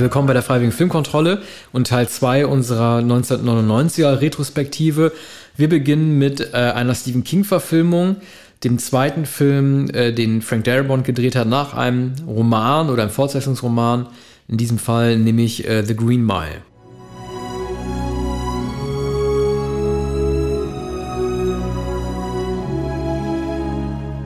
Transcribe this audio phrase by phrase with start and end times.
[0.00, 1.42] willkommen bei der Freiwilligen Filmkontrolle
[1.72, 5.12] und Teil 2 unserer 1999er Retrospektive.
[5.56, 8.16] Wir beginnen mit äh, einer Stephen King-Verfilmung,
[8.64, 14.06] dem zweiten Film, äh, den Frank Darabont gedreht hat, nach einem Roman oder einem Fortsetzungsroman,
[14.48, 16.62] in diesem Fall nämlich äh, The Green Mile.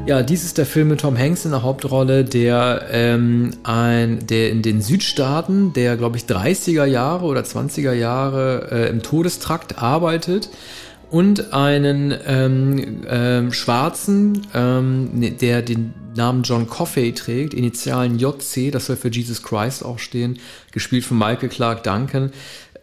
[0.06, 4.50] Ja, dies ist der Film mit Tom Hanks in der Hauptrolle, der, ähm, ein, der
[4.50, 10.50] in den Südstaaten der, glaube ich, 30er Jahre oder 20er Jahre äh, im Todestrakt arbeitet
[11.10, 18.70] und einen ähm, ähm, Schwarzen, ähm, ne, der den Namen John Coffey trägt, Initialen JC,
[18.70, 20.38] das soll für Jesus Christ auch stehen,
[20.70, 22.30] gespielt von Michael Clark Duncan,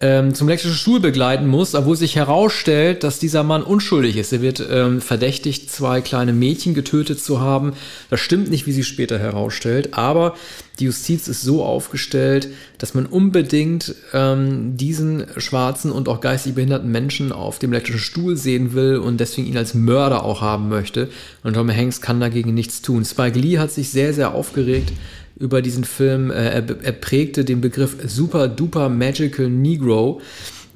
[0.02, 4.34] ähm, zum elektrischen Stuhl begleiten muss, obwohl sich herausstellt, dass dieser Mann unschuldig ist.
[4.34, 7.74] Er wird ähm, verdächtigt, zwei kleine Mädchen getötet zu haben.
[8.10, 10.36] Das stimmt nicht, wie sie später herausstellt, aber
[10.80, 16.92] die Justiz ist so aufgestellt, dass man unbedingt ähm, diesen schwarzen und auch geistig behinderten
[16.92, 21.10] Menschen auf dem elektrischen Stuhl sehen will und deswegen ihn als Mörder auch haben möchte.
[21.44, 23.06] Und Tom Hanks kann dagegen nichts tun.
[23.06, 24.92] Spike Lee hat sich sehr, sehr aufgeregt
[25.42, 26.32] über diesen Film.
[26.32, 30.22] Äh, er, er prägte den Begriff Super Duper Magical Negro.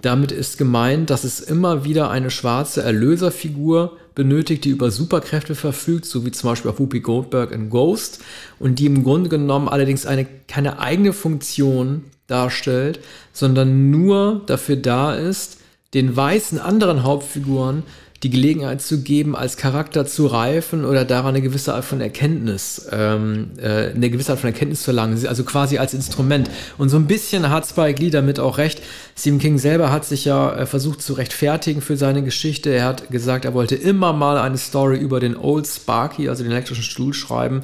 [0.01, 6.05] Damit ist gemeint, dass es immer wieder eine schwarze Erlöserfigur benötigt, die über Superkräfte verfügt,
[6.05, 8.19] so wie zum Beispiel auf Whoopi Goldberg in Ghost,
[8.59, 12.99] und die im Grunde genommen allerdings eine, keine eigene Funktion darstellt,
[13.33, 15.57] sondern nur dafür da ist,
[15.93, 17.83] den weißen anderen Hauptfiguren
[18.25, 22.87] die Gelegenheit zu geben, als Charakter zu reifen oder daran eine gewisse Art von Erkenntnis,
[22.91, 26.49] ähm, äh, eine gewisse Art von Erkenntnis zu erlangen, also quasi als Instrument.
[26.79, 28.81] Und so ein bisschen hat Spike Lee damit auch recht.
[29.15, 32.71] Stephen King selber hat sich ja äh, versucht zu rechtfertigen für seine Geschichte.
[32.71, 36.51] Er hat gesagt, er wollte immer mal eine Story über den Old Sparky, also den
[36.51, 37.61] elektrischen Stuhl, schreiben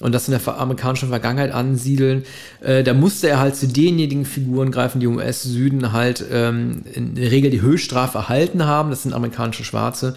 [0.00, 2.24] und das in der amerikanischen Vergangenheit ansiedeln,
[2.60, 7.14] äh, da musste er halt zu denjenigen Figuren greifen, die im US-Süden halt ähm, in
[7.14, 8.90] der Regel die Höchststrafe erhalten haben.
[8.90, 10.16] Das sind amerikanische Schwarze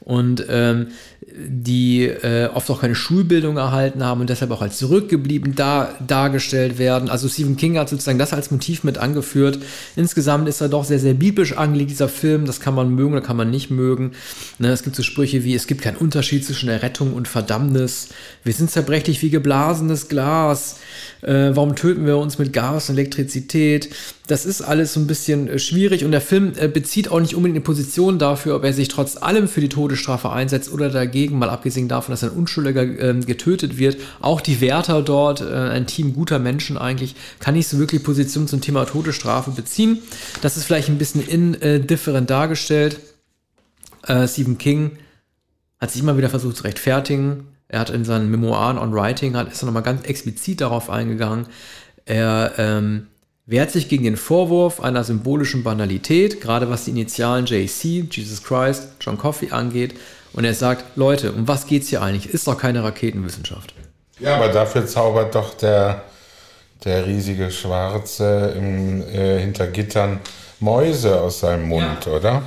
[0.00, 0.88] und ähm,
[1.26, 6.78] die äh, oft auch keine Schulbildung erhalten haben und deshalb auch als zurückgeblieben da, dargestellt
[6.78, 7.10] werden.
[7.10, 9.58] Also Stephen King hat sozusagen das als Motiv mit angeführt.
[9.94, 12.44] Insgesamt ist er doch sehr, sehr biblisch angelegt, dieser Film.
[12.44, 14.12] Das kann man mögen oder kann man nicht mögen.
[14.58, 18.08] Ne, es gibt so Sprüche wie, es gibt keinen Unterschied zwischen Errettung und Verdammnis.
[18.42, 20.76] Wir sind zerbrechlich wie geblasenes Glas.
[21.22, 23.90] Äh, warum töten wir uns mit Gas und Elektrizität?
[24.28, 27.34] Das ist alles so ein bisschen äh, schwierig und der Film äh, bezieht auch nicht
[27.34, 31.07] unbedingt eine Position dafür, ob er sich trotz allem für die Todesstrafe einsetzt oder dagegen,
[31.38, 33.98] mal abgesehen davon, dass ein Unschuldiger ähm, getötet wird.
[34.20, 38.48] Auch die Wärter dort, äh, ein Team guter Menschen eigentlich, kann nicht so wirklich Position
[38.48, 39.98] zum Thema Todesstrafe beziehen.
[40.42, 43.00] Das ist vielleicht ein bisschen indifferent dargestellt.
[44.06, 44.92] Äh, Stephen King
[45.80, 49.52] hat sich immer wieder versucht zu rechtfertigen er hat in seinen Memoiren on Writing, hat,
[49.52, 51.46] ist er nochmal ganz explizit darauf eingegangen.
[52.06, 53.08] Er ähm,
[53.44, 58.88] wehrt sich gegen den Vorwurf einer symbolischen Banalität, gerade was die Initialen JC, Jesus Christ,
[59.00, 59.94] John Coffey angeht.
[60.32, 62.32] Und er sagt, Leute, um was geht's hier eigentlich?
[62.32, 63.74] Ist doch keine Raketenwissenschaft.
[64.20, 66.02] Ja, aber dafür zaubert doch der,
[66.84, 70.20] der riesige Schwarze im, äh, hinter Gittern
[70.60, 72.12] Mäuse aus seinem Mund, ja.
[72.12, 72.42] oder?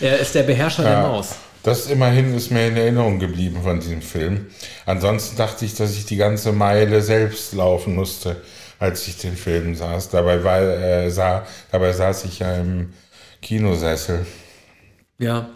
[0.00, 1.00] Er ist der Beherrscher ja.
[1.00, 1.36] der Maus.
[1.62, 4.48] Das immerhin ist mir in Erinnerung geblieben von diesem Film.
[4.84, 8.36] Ansonsten dachte ich, dass ich die ganze Meile selbst laufen musste,
[8.78, 10.10] als ich den Film saß.
[10.10, 12.92] Dabei, war, äh, sah, dabei saß ich ja im
[13.40, 14.26] Kinosessel.
[15.18, 15.48] Ja.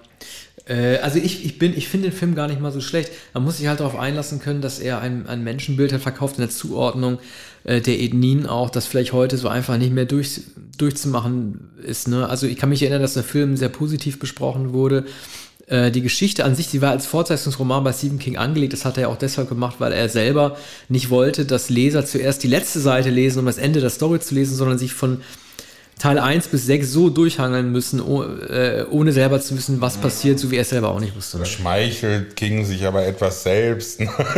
[0.69, 3.11] Äh, also ich, ich bin, ich finde den Film gar nicht mal so schlecht.
[3.35, 6.43] Man muss sich halt darauf einlassen können, dass er ein, ein Menschenbild hat verkauft in
[6.43, 7.19] der Zuordnung
[7.65, 10.43] äh, der Ethnien auch, das vielleicht heute so einfach nicht mehr durch,
[10.77, 12.09] durchzumachen ist.
[12.09, 12.29] Ne?
[12.29, 15.07] Also ich kann mich erinnern, dass der Film sehr positiv besprochen wurde
[15.69, 18.73] äh, die Geschichte an sich, die war als Fortsetzungsroman bei Stephen King angelegt.
[18.73, 20.57] Das hat er ja auch deshalb gemacht, weil er selber
[20.89, 24.35] nicht wollte, dass Leser zuerst die letzte Seite lesen, um das Ende der Story zu
[24.35, 25.21] lesen, sondern sich von
[25.99, 30.51] Teil 1 bis 6 so durchhangeln müssen, äh, ohne selber zu wissen, was passiert, so
[30.51, 31.39] wie er es selber auch nicht wusste.
[31.39, 34.01] Das schmeichelt King sich aber etwas selbst.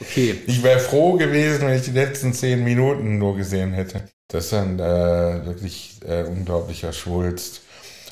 [0.00, 0.40] okay.
[0.46, 4.02] Ich wäre froh gewesen, wenn ich die letzten 10 Minuten nur gesehen hätte.
[4.28, 7.62] Das ist ein äh, wirklich äh, unglaublicher Schwulst.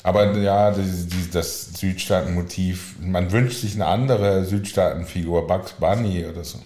[0.03, 6.59] Aber ja, das, das Südstaatenmotiv, man wünscht sich eine andere Südstaatenfigur, Bugs Bunny oder so.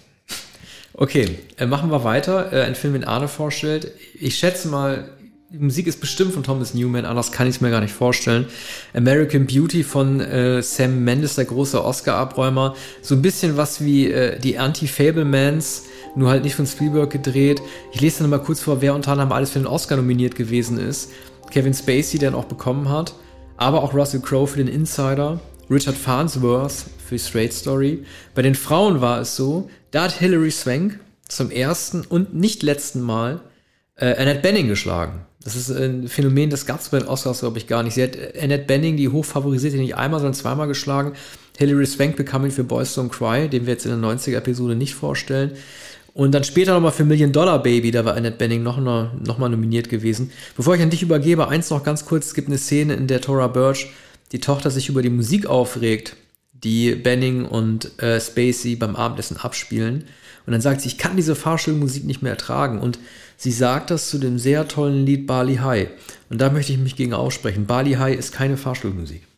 [1.02, 2.52] Okay, äh, machen wir weiter.
[2.52, 3.94] Äh, ein Film, den Arne vorstellt.
[4.20, 5.08] Ich schätze mal,
[5.50, 8.48] die Musik ist bestimmt von Thomas Newman, anders kann ich es mir gar nicht vorstellen.
[8.94, 12.76] American Beauty von äh, Sam Mendes, der große Oscar-Abräumer.
[13.02, 15.86] So ein bisschen was wie äh, die Anti-Fablemans,
[16.18, 17.62] nur halt nicht von Spielberg gedreht.
[17.94, 20.78] Ich lese dann mal kurz vor, wer unter anderem alles für den Oscar nominiert gewesen
[20.78, 21.12] ist.
[21.50, 23.14] Kevin Spacey, der ihn auch bekommen hat
[23.60, 28.04] aber auch Russell Crowe für den Insider, Richard Farnsworth für Straight Story.
[28.34, 33.02] Bei den Frauen war es so, da hat Hilary Swank zum ersten und nicht letzten
[33.02, 33.42] Mal
[33.96, 35.26] äh, Annette Benning geschlagen.
[35.44, 37.94] Das ist ein Phänomen, das gab es bei den Oscars, glaube ich, gar nicht.
[37.94, 41.14] Sie hat Annette Benning, die hochfavorisierte, nicht einmal, sondern zweimal geschlagen.
[41.58, 44.96] Hilary Swank bekam ihn für Boys Don't Cry, den wir jetzt in der 90er-Episode nicht
[44.96, 45.52] vorstellen.
[46.14, 49.88] Und dann später nochmal für Million Dollar Baby, da war Annette Benning noch, noch nominiert
[49.88, 50.32] gewesen.
[50.58, 52.28] Bevor ich an dich übergebe, eins noch ganz kurz.
[52.28, 53.90] Es gibt eine Szene, in der Tora Birch,
[54.32, 56.16] die Tochter, sich über die Musik aufregt,
[56.54, 60.06] die Benning und äh, Spacey beim Abendessen abspielen.
[60.46, 62.80] Und dann sagt sie, ich kann diese Fahrstuhlmusik nicht mehr ertragen.
[62.80, 63.00] Und
[63.38, 65.90] sie sagt das zu dem sehr tollen Lied Bali High.
[66.30, 67.66] Und da möchte ich mich gegen aussprechen.
[67.66, 69.29] Bali High ist keine Fahrstuhlmusik.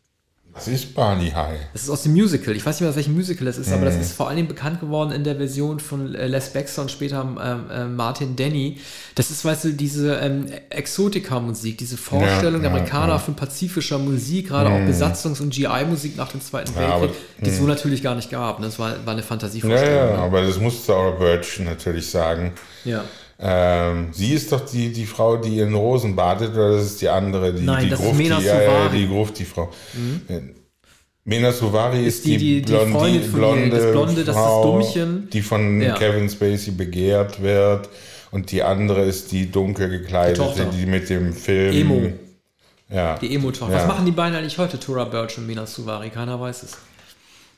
[0.54, 1.60] Was ist Barney High?
[1.72, 2.56] Das ist aus dem Musical.
[2.56, 3.76] Ich weiß nicht mehr, aus welchem Musical das ist, mhm.
[3.76, 6.82] aber das ist vor allen Dingen bekannt geworden in der Version von äh, Les Baxter
[6.82, 8.78] und später ähm, äh, Martin Denny.
[9.16, 13.20] Das ist, weißt du, diese ähm, Exotika-Musik, diese Vorstellung ja, der Amerikaner ja.
[13.20, 14.76] von pazifischer Musik, gerade mhm.
[14.76, 17.70] auch Besatzungs- und GI-Musik nach dem Zweiten ja, Weltkrieg, die es so mhm.
[17.70, 18.60] natürlich gar nicht gab.
[18.60, 18.66] Ne?
[18.66, 19.96] Das war, war eine Fantasievorstellung.
[19.96, 20.24] Ja, ja, ne?
[20.24, 22.52] aber das musste Sarah Birch natürlich sagen.
[22.84, 23.06] Ja.
[23.44, 27.10] Ähm, sie ist doch die, die Frau, die in Rosen badet, oder das ist die
[27.10, 28.46] andere, die, Nein, die das Gruft, ist Mena die.
[28.46, 29.72] Ja, die Gruft, die Frau.
[29.94, 30.56] Mhm.
[31.24, 34.36] Mena Suvari ist, ist die, die, die, blonde, Freundin von blonde, ihr, das Blonde, das
[34.36, 35.30] Frau, ist das Dummchen.
[35.32, 35.96] Die von ja.
[35.96, 37.90] Kevin Spacey begehrt wird.
[38.32, 41.76] Und die andere ist die dunkel gekleidete, die, die mit dem Film.
[41.76, 42.14] Emo.
[42.90, 43.18] Ja.
[43.18, 43.74] Die Emo-Tochter.
[43.74, 43.82] Ja.
[43.82, 46.10] Was machen die beiden eigentlich heute, Tora Birch und Mena Suvari?
[46.10, 46.78] Keiner weiß es.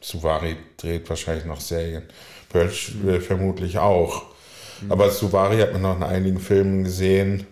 [0.01, 2.03] Suvari dreht wahrscheinlich noch Serien.
[2.51, 3.21] Birch mhm.
[3.21, 4.32] vermutlich auch.
[4.89, 7.45] Aber Suvari hat man noch in einigen Filmen gesehen.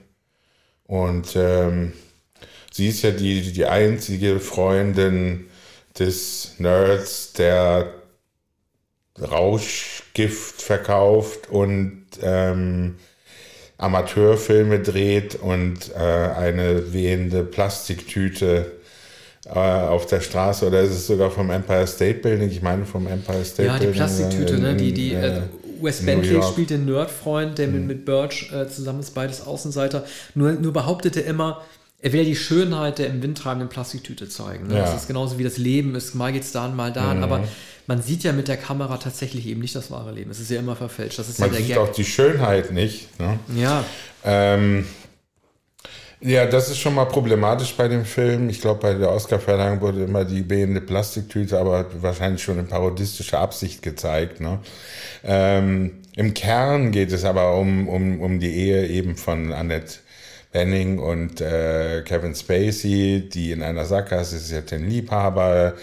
[0.85, 1.93] Und ähm,
[2.71, 5.47] sie ist ja die, die einzige Freundin
[5.97, 7.93] des Nerds, der
[9.19, 12.95] Rauschgift verkauft und ähm,
[13.77, 18.71] Amateurfilme dreht und äh, eine wehende Plastiktüte
[19.45, 22.49] äh, auf der Straße oder ist es sogar vom Empire State Building?
[22.49, 23.87] Ich meine vom Empire State Building.
[23.87, 24.75] Ja, die Plastiktüte, in, ne?
[24.75, 25.41] Die, die, äh,
[25.83, 27.87] Wes Bentley spielt den Nerdfreund, der mit, mhm.
[27.87, 30.05] mit Birch äh, zusammen ist, beides Außenseiter.
[30.35, 31.61] Nur, nur behauptete immer,
[32.01, 34.67] er will ja die Schönheit der im Wind treibenden Plastiktüte zeigen.
[34.67, 34.75] Ne?
[34.75, 34.81] Ja.
[34.81, 37.13] Das ist genauso wie das Leben ist, mal geht's da, mal da.
[37.13, 37.23] Mhm.
[37.23, 37.43] Aber
[37.87, 40.31] man sieht ja mit der Kamera tatsächlich eben nicht das wahre Leben.
[40.31, 41.19] Es ist ja immer verfälscht.
[41.19, 41.77] Das ist man ja sieht Gag.
[41.77, 43.19] auch die Schönheit nicht.
[43.19, 43.39] Ne?
[43.55, 43.83] Ja.
[44.23, 44.85] Ähm,
[46.21, 48.49] ja, das ist schon mal problematisch bei dem Film.
[48.49, 53.39] Ich glaube, bei der Oscarverleihung wurde immer die behende Plastiktüte, aber wahrscheinlich schon in parodistischer
[53.39, 54.39] Absicht gezeigt.
[54.39, 54.59] Ne?
[55.23, 59.99] Ähm, Im Kern geht es aber um, um, um die Ehe eben von Annette
[60.51, 65.73] Benning und äh, Kevin Spacey, die in einer Sackgasse ist, ja den Liebhaber.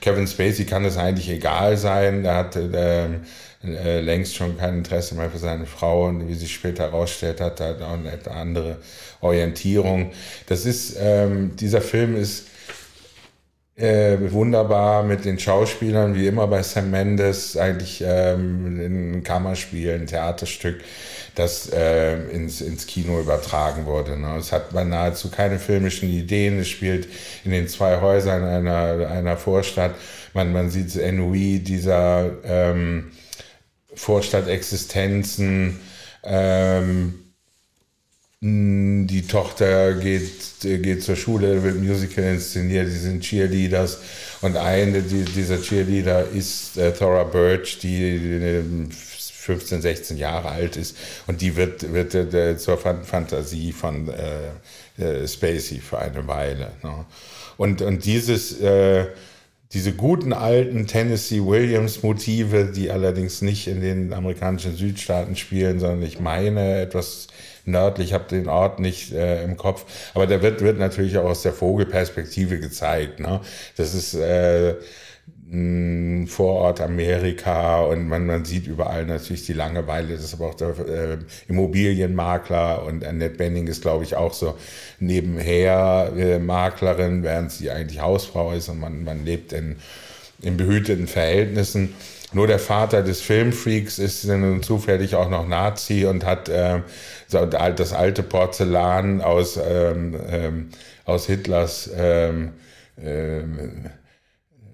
[0.00, 2.24] Kevin Spacey kann es eigentlich egal sein.
[2.24, 3.06] Er hat äh,
[3.64, 7.60] äh, längst schon kein Interesse mehr für seine Frau und wie sich später herausstellt, hat
[7.60, 8.76] er auch eine andere
[9.20, 10.12] Orientierung.
[10.46, 12.46] Das ist, ähm, dieser Film ist
[13.78, 20.08] äh, wunderbar mit den Schauspielern, wie immer bei Sam Mendes, eigentlich ähm, ein Kammerspiel, ein
[20.08, 20.80] Theaterstück,
[21.36, 24.18] das äh, ins, ins Kino übertragen wurde.
[24.18, 24.36] Ne?
[24.36, 27.08] Es hat man nahezu keine filmischen Ideen, es spielt
[27.44, 29.94] in den zwei Häusern einer, einer Vorstadt.
[30.34, 33.12] Man, man sieht Ennui dieser ähm,
[33.94, 35.78] Vorstadtexistenzen,
[36.24, 37.27] ähm,
[38.40, 43.98] die Tochter geht, geht zur Schule, wird Musical inszeniert, die sind Cheerleaders
[44.42, 48.46] und eine dieser Cheerleader ist äh, Thora Birch, die
[48.90, 50.96] 15, 16 Jahre alt ist
[51.26, 56.70] und die wird, wird äh, zur Fantasie von äh, äh, Spacey für eine Weile.
[56.84, 57.06] Ne?
[57.56, 59.06] Und, und dieses äh,
[59.72, 66.02] diese guten alten Tennessee Williams Motive, die allerdings nicht in den amerikanischen Südstaaten spielen, sondern
[66.02, 67.26] ich meine etwas
[67.68, 69.84] nördlich, ich habe den Ort nicht äh, im Kopf,
[70.14, 73.20] aber der wird, wird natürlich auch aus der Vogelperspektive gezeigt.
[73.20, 73.40] Ne?
[73.76, 74.74] Das ist äh,
[75.50, 80.14] Vorort Amerika und man, man sieht überall natürlich die Langeweile.
[80.14, 84.58] Das ist aber auch der äh, Immobilienmakler und Annette Benning ist, glaube ich, auch so
[85.00, 89.76] nebenher äh, Maklerin, während sie eigentlich Hausfrau ist und man, man lebt in,
[90.42, 91.94] in behüteten Verhältnissen.
[92.32, 96.80] Nur der Vater des Filmfreaks ist nun zufällig auch noch Nazi und hat äh,
[97.30, 100.68] das alte Porzellan aus, ähm, ähm,
[101.06, 102.52] aus Hitlers ähm,
[103.02, 103.86] ähm,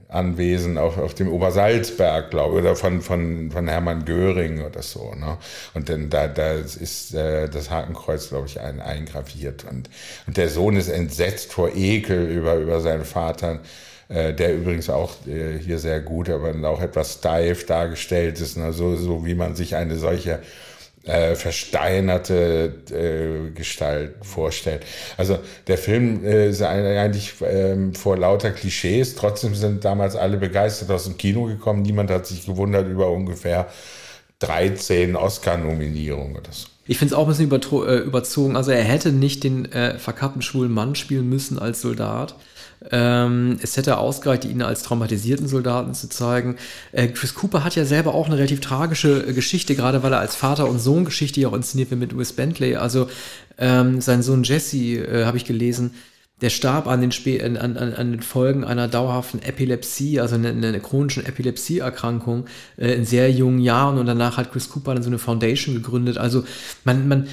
[0.09, 5.13] Anwesen auf, auf dem Obersalzberg, glaube ich, oder von, von, von Hermann Göring oder so.
[5.15, 5.39] Ne?
[5.75, 9.65] Und dann da, da ist äh, das Hakenkreuz, glaube ich, ein, eingraviert.
[9.69, 9.91] Und,
[10.27, 13.61] und der Sohn ist entsetzt vor Ekel über, über seinen Vater,
[14.09, 18.73] der übrigens auch äh, hier sehr gut, aber auch etwas steif dargestellt ist, ne?
[18.73, 20.41] so, wie man sich eine solche
[21.05, 24.85] äh, versteinerte äh, Gestalt vorstellt.
[25.17, 30.91] Also der Film äh, ist eigentlich ähm, vor lauter Klischees, trotzdem sind damals alle begeistert
[30.91, 31.83] aus dem Kino gekommen.
[31.83, 33.69] Niemand hat sich gewundert über ungefähr
[34.39, 36.69] 13 Oscar-Nominierungen oder so.
[36.87, 38.57] Ich finde es auch ein bisschen äh, überzogen.
[38.57, 42.35] Also er hätte nicht den äh, verkappten schwulen Mann spielen müssen als Soldat.
[42.91, 46.57] Ähm, es hätte ausgereicht, ihn als traumatisierten Soldaten zu zeigen.
[46.93, 50.21] Äh, Chris Cooper hat ja selber auch eine relativ tragische äh, Geschichte, gerade weil er
[50.21, 52.77] als Vater- und Sohn-Geschichte auch inszeniert wird mit Louis Bentley.
[52.77, 53.09] Also
[53.59, 55.93] ähm, sein Sohn Jesse, äh, habe ich gelesen,
[56.41, 60.49] der starb an den, Sp an, an, an den Folgen einer dauerhaften Epilepsie, also einer
[60.51, 65.09] eine chronischen Epilepsieerkrankung äh, in sehr jungen Jahren und danach hat Chris Cooper dann so
[65.09, 66.19] eine Foundation gegründet.
[66.19, 66.45] Also
[66.85, 67.29] man, man,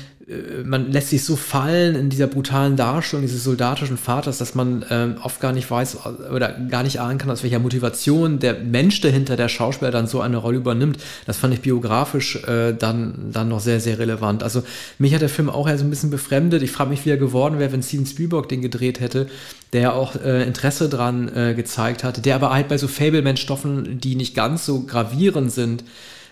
[0.64, 5.16] man lässt sich so fallen in dieser brutalen Darstellung dieses soldatischen Vaters, dass man ähm,
[5.22, 5.98] oft gar nicht weiß
[6.34, 10.22] oder gar nicht ahnen kann, aus welcher Motivation der Mensch dahinter, der Schauspieler, dann so
[10.22, 11.00] eine Rolle übernimmt.
[11.26, 14.44] Das fand ich biografisch äh, dann, dann noch sehr, sehr relevant.
[14.44, 14.64] Also
[15.00, 16.64] mich hat der Film auch eher so ein bisschen befremdet.
[16.64, 19.28] Ich frage mich, wie er geworden wäre, wenn Steven Spielberg den gedreht hätte,
[19.74, 24.16] der auch äh, Interesse dran äh, gezeigt hatte, der aber halt bei so Fableman-Stoffen, die
[24.16, 25.84] nicht ganz so gravierend sind,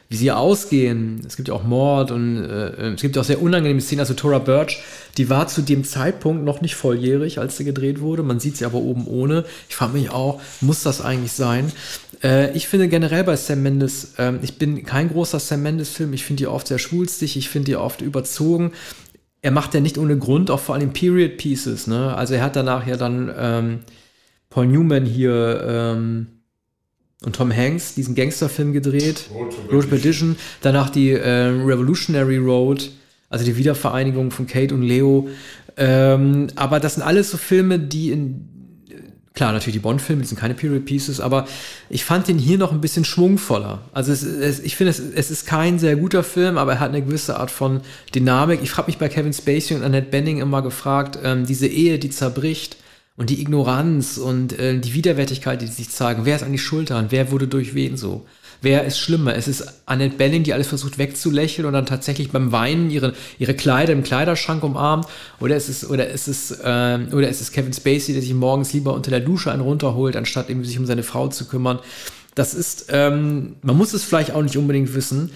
[0.10, 1.22] wie sie ausgehen.
[1.26, 4.00] Es gibt ja auch Mord und äh, es gibt auch sehr unangenehme Szenen.
[4.00, 4.82] Also Tora Birch,
[5.18, 8.24] die war zu dem Zeitpunkt noch nicht volljährig, als sie gedreht wurde.
[8.24, 9.46] Man sieht sie aber oben ohne.
[9.70, 11.72] Ich frage mich auch, muss das eigentlich sein?
[12.24, 16.12] Äh, ich finde generell bei Sam Mendes, äh, ich bin kein großer Sam Mendes-Film.
[16.14, 18.72] Ich finde die oft sehr schwulstig, ich finde die oft überzogen.
[19.44, 21.86] Er macht ja nicht ohne Grund auch vor allem Period Pieces.
[21.86, 22.16] Ne?
[22.16, 23.80] Also er hat danach ja dann ähm,
[24.50, 26.39] Paul Newman hier ähm,
[27.26, 29.30] und Tom Hanks diesen Gangsterfilm gedreht,
[29.72, 32.92] Road Perdition, danach die äh, Revolutionary Road,
[33.30, 35.28] also die Wiedervereinigung von Kate und Leo.
[35.78, 38.50] Ähm, aber das sind alles so Filme, die in
[39.40, 41.48] klar natürlich die Bond-Filme, die sind keine Period Pieces, aber
[41.90, 43.80] ich fand den hier noch ein bisschen schwungvoller.
[43.94, 46.90] Also es, es, ich finde, es, es ist kein sehr guter Film, aber er hat
[46.90, 47.80] eine gewisse Art von
[48.14, 48.60] Dynamik.
[48.62, 52.10] Ich habe mich bei Kevin Spacey und Annette Benning immer gefragt, ähm, diese Ehe, die
[52.10, 52.76] zerbricht,
[53.20, 56.24] und die Ignoranz und äh, die Widerwärtigkeit, die sich zeigen.
[56.24, 57.08] Wer ist eigentlich schuld daran?
[57.10, 58.26] Wer wurde durch wen so?
[58.62, 59.36] Wer ist schlimmer?
[59.36, 63.56] Es ist Annette Belling, die alles versucht wegzulächeln und dann tatsächlich beim Weinen ihre, ihre
[63.56, 65.06] Kleider im Kleiderschrank umarmt.
[65.42, 68.72] Oder ist es, oder ist es, äh, oder ist es Kevin Spacey, der sich morgens
[68.72, 71.80] lieber unter der Dusche einen runterholt, anstatt irgendwie sich um seine Frau zu kümmern?
[72.36, 75.32] Das ist, ähm, man muss es vielleicht auch nicht unbedingt wissen.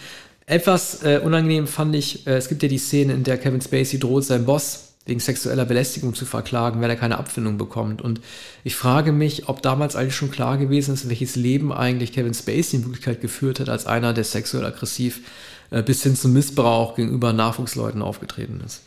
[0.45, 3.99] Etwas äh, unangenehm fand ich, äh, es gibt ja die Szene, in der Kevin Spacey
[3.99, 8.01] droht, sein Boss wegen sexueller Belästigung zu verklagen, wenn er keine Abfindung bekommt.
[8.01, 8.21] Und
[8.63, 12.77] ich frage mich, ob damals eigentlich schon klar gewesen ist, welches Leben eigentlich Kevin Spacey
[12.77, 15.21] in Wirklichkeit geführt hat, als einer, der sexuell aggressiv
[15.71, 18.81] äh, bis hin zum Missbrauch gegenüber Nachwuchsleuten aufgetreten ist.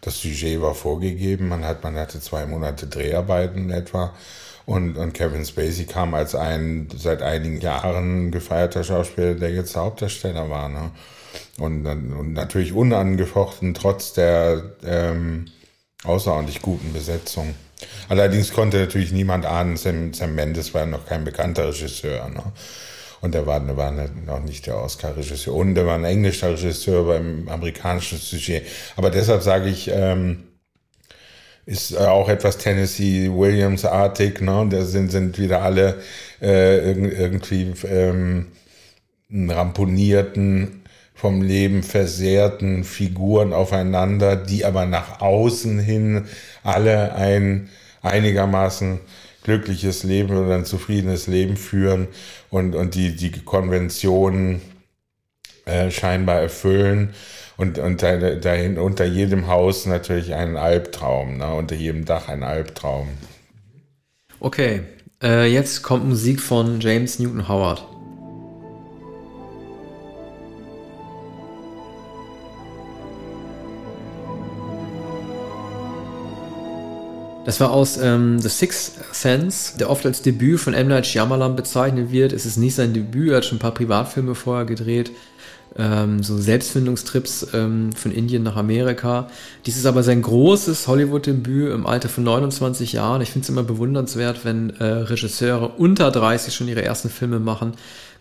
[0.00, 4.14] Das Sujet war vorgegeben, man, hat, man hatte zwei Monate Dreharbeiten etwa.
[4.64, 10.48] Und, und Kevin Spacey kam als ein seit einigen Jahren gefeierter Schauspieler, der jetzt Hauptdarsteller
[10.48, 10.68] war.
[10.68, 10.90] Ne?
[11.58, 15.46] Und, und natürlich unangefochten, trotz der ähm,
[16.04, 17.54] außerordentlich guten Besetzung.
[18.08, 22.28] Allerdings konnte natürlich niemand ahnen, Sam, Sam Mendes war noch kein bekannter Regisseur.
[22.28, 22.42] Ne?
[23.20, 25.54] Und er war, war noch nicht der Oscar-Regisseur.
[25.54, 28.66] Und er war ein englischer Regisseur beim amerikanischen Sujet.
[28.96, 30.44] Aber deshalb sage ich, ähm,
[31.64, 34.40] ist auch etwas Tennessee Williams-artig.
[34.40, 34.66] Ne?
[34.70, 36.00] Da sind, sind wieder alle
[36.40, 38.48] äh, irgendwie ähm,
[39.30, 40.81] ramponierten
[41.22, 46.24] vom Leben versehrten Figuren aufeinander, die aber nach außen hin
[46.64, 47.68] alle ein
[48.02, 48.98] einigermaßen
[49.44, 52.08] glückliches Leben oder ein zufriedenes Leben führen
[52.50, 54.62] und, und die, die Konventionen
[55.64, 57.14] äh, scheinbar erfüllen
[57.56, 61.54] und, und dahin, unter jedem Haus natürlich einen Albtraum, ne?
[61.54, 63.06] unter jedem Dach ein Albtraum.
[64.40, 64.80] Okay,
[65.22, 67.86] äh, jetzt kommt Musik von James Newton Howard.
[77.44, 80.86] Das war aus ähm, The Sixth Sense, der oft als Debüt von M.
[80.86, 82.32] Night Shyamalan bezeichnet wird.
[82.32, 85.10] Es ist nicht sein Debüt, er hat schon ein paar Privatfilme vorher gedreht,
[85.76, 89.28] ähm, so Selbstfindungstrips ähm, von Indien nach Amerika.
[89.66, 93.22] Dies ist aber sein großes Hollywood-Debüt im Alter von 29 Jahren.
[93.22, 97.72] Ich finde es immer bewundernswert, wenn äh, Regisseure unter 30 schon ihre ersten Filme machen.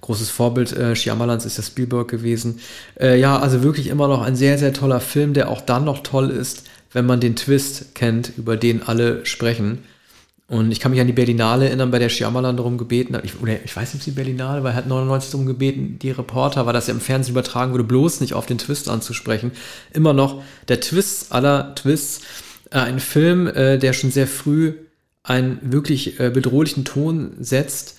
[0.01, 2.59] Großes Vorbild äh, Shyamalans ist ja Spielberg gewesen.
[2.99, 6.01] Äh, ja, also wirklich immer noch ein sehr, sehr toller Film, der auch dann noch
[6.01, 6.63] toll ist,
[6.93, 9.79] wenn man den Twist kennt, über den alle sprechen.
[10.47, 13.39] Und ich kann mich an die Berlinale erinnern, bei der Shyamalan darum gebeten hat, ich,
[13.41, 16.65] oder ich weiß nicht, ob sie Berlinale war, er hat 99 darum gebeten, die Reporter,
[16.65, 19.51] weil das ja im Fernsehen übertragen wurde, bloß nicht auf den Twist anzusprechen.
[19.93, 22.21] Immer noch der Twist aller Twists.
[22.69, 24.73] Äh, ein Film, äh, der schon sehr früh
[25.23, 27.97] einen wirklich äh, bedrohlichen Ton setzt.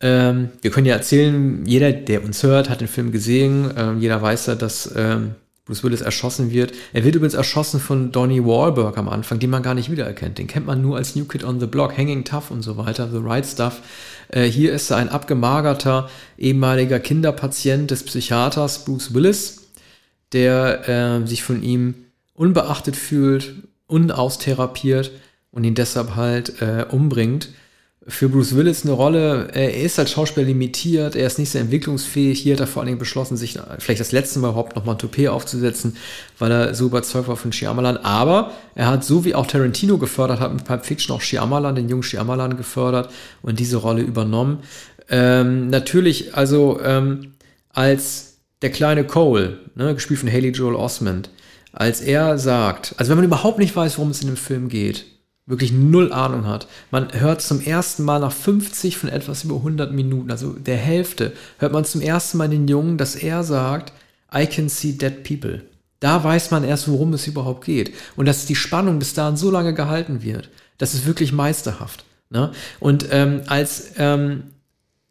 [0.00, 3.70] Ähm, wir können ja erzählen, jeder, der uns hört, hat den Film gesehen.
[3.76, 6.72] Ähm, jeder weiß ja, dass ähm, Bruce Willis erschossen wird.
[6.92, 10.36] Er wird übrigens erschossen von Donnie Wahlberg am Anfang, den man gar nicht wiedererkennt.
[10.36, 13.08] Den kennt man nur als New Kid on the Block, Hanging Tough und so weiter,
[13.10, 13.80] The Right Stuff.
[14.28, 19.70] Äh, hier ist er ein abgemagerter ehemaliger Kinderpatient des Psychiaters Bruce Willis,
[20.32, 20.88] der
[21.22, 21.94] äh, sich von ihm
[22.34, 23.54] unbeachtet fühlt,
[23.86, 25.12] unaustherapiert
[25.50, 27.48] und ihn deshalb halt äh, umbringt
[28.06, 29.48] für Bruce Willis eine Rolle.
[29.52, 32.40] Er ist als Schauspieler limitiert, er ist nicht sehr entwicklungsfähig.
[32.40, 34.98] Hier hat er vor allen Dingen beschlossen, sich vielleicht das letzte Mal überhaupt nochmal ein
[34.98, 35.96] Toupet aufzusetzen,
[36.38, 37.96] weil er so überzeugt war von Shyamalan.
[37.98, 41.88] Aber er hat, so wie auch Tarantino gefördert hat, mit Pulp Fiction auch Shyamalan, den
[41.88, 43.10] jungen Shyamalan gefördert
[43.42, 44.58] und diese Rolle übernommen.
[45.08, 47.32] Ähm, natürlich, also ähm,
[47.70, 51.30] als der kleine Cole, ne, gespielt von Haley Joel Osment,
[51.72, 55.06] als er sagt, also wenn man überhaupt nicht weiß, worum es in dem Film geht,
[55.46, 56.68] wirklich null Ahnung hat.
[56.90, 61.32] Man hört zum ersten Mal nach 50 von etwas über 100 Minuten, also der Hälfte,
[61.58, 63.92] hört man zum ersten Mal den Jungen, dass er sagt,
[64.34, 65.62] I can see dead people.
[66.00, 67.94] Da weiß man erst, worum es überhaupt geht.
[68.16, 70.50] Und dass die Spannung bis dahin so lange gehalten wird.
[70.78, 72.04] Das ist wirklich meisterhaft.
[72.30, 72.52] Ne?
[72.80, 74.44] Und ähm, als ähm,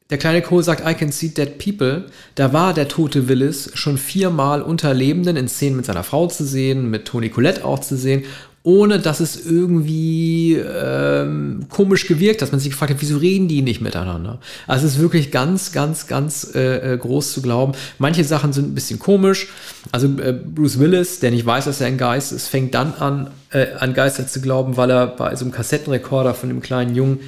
[0.09, 3.97] der kleine Cole sagt, I can see dead people, da war der tote Willis schon
[3.97, 7.95] viermal unter Lebenden in Szenen mit seiner Frau zu sehen, mit Toni Collette auch zu
[7.95, 8.23] sehen
[8.63, 13.61] ohne dass es irgendwie ähm, komisch gewirkt dass man sich gefragt hat, wieso reden die
[13.61, 14.39] nicht miteinander?
[14.67, 17.73] Also es ist wirklich ganz, ganz, ganz äh, äh, groß zu glauben.
[17.99, 19.49] Manche Sachen sind ein bisschen komisch.
[19.91, 23.31] Also äh, Bruce Willis, der nicht weiß, dass er ein Geist ist, fängt dann an,
[23.51, 27.19] äh, an Geister zu glauben, weil er bei so einem Kassettenrekorder von dem kleinen Jungen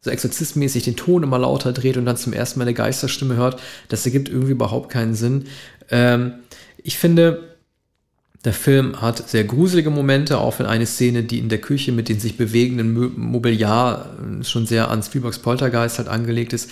[0.00, 3.60] so exorzistmäßig den Ton immer lauter dreht und dann zum ersten Mal eine Geisterstimme hört.
[3.88, 5.46] Das ergibt irgendwie überhaupt keinen Sinn.
[5.90, 6.34] Ähm,
[6.82, 7.55] ich finde,
[8.46, 12.08] der Film hat sehr gruselige Momente, auch wenn eine Szene, die in der Küche mit
[12.08, 16.70] den sich bewegenden Mobiliar äh, schon sehr an Spielbergs Poltergeist halt angelegt ist.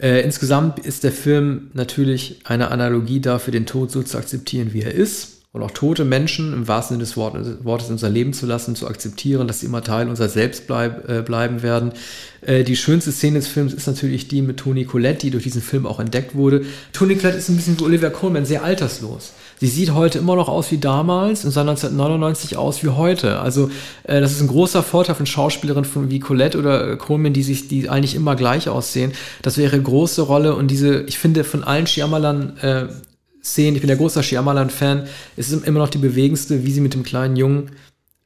[0.00, 4.82] Äh, insgesamt ist der Film natürlich eine Analogie dafür, den Tod so zu akzeptieren, wie
[4.82, 8.46] er ist und auch tote Menschen im wahrsten Sinne des Wortes in unser Leben zu
[8.46, 11.92] lassen, zu akzeptieren, dass sie immer Teil unserer selbst bleib, äh, bleiben werden.
[12.40, 15.60] Äh, die schönste Szene des Films ist natürlich die mit Toni Collette, die durch diesen
[15.60, 16.64] Film auch entdeckt wurde.
[16.92, 19.32] Toni Collette ist ein bisschen wie Olivia Colman, sehr alterslos.
[19.60, 23.40] Sie sieht heute immer noch aus wie damals und sah 1999 aus wie heute.
[23.40, 23.70] Also
[24.04, 27.68] äh, das ist ein großer Vorteil von Schauspielerinnen von wie Colette oder Coleman, die sich,
[27.68, 29.12] die eigentlich immer gleich aussehen.
[29.42, 32.86] Das wäre eine große Rolle und diese, ich finde von allen Shyamalan äh,
[33.42, 36.94] Szenen, ich bin der großer Shyamalan-Fan, es ist immer noch die bewegendste, wie sie mit
[36.94, 37.72] dem kleinen Jungen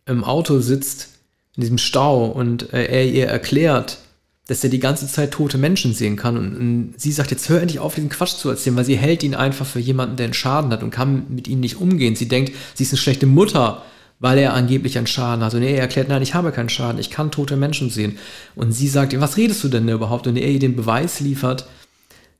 [0.07, 1.09] im Auto sitzt,
[1.57, 3.99] in diesem Stau und äh, er ihr erklärt,
[4.47, 6.37] dass er die ganze Zeit tote Menschen sehen kann.
[6.37, 9.23] Und, und, sie sagt, jetzt hör endlich auf, diesen Quatsch zu erzählen, weil sie hält
[9.23, 12.15] ihn einfach für jemanden, der einen Schaden hat und kann mit ihm nicht umgehen.
[12.15, 13.83] Sie denkt, sie ist eine schlechte Mutter,
[14.21, 15.55] weil er angeblich einen Schaden hat.
[15.55, 18.19] Und er erklärt, nein, ich habe keinen Schaden, ich kann tote Menschen sehen.
[18.55, 20.27] Und sie sagt, was redest du denn überhaupt?
[20.27, 21.67] Und er ihr den Beweis liefert,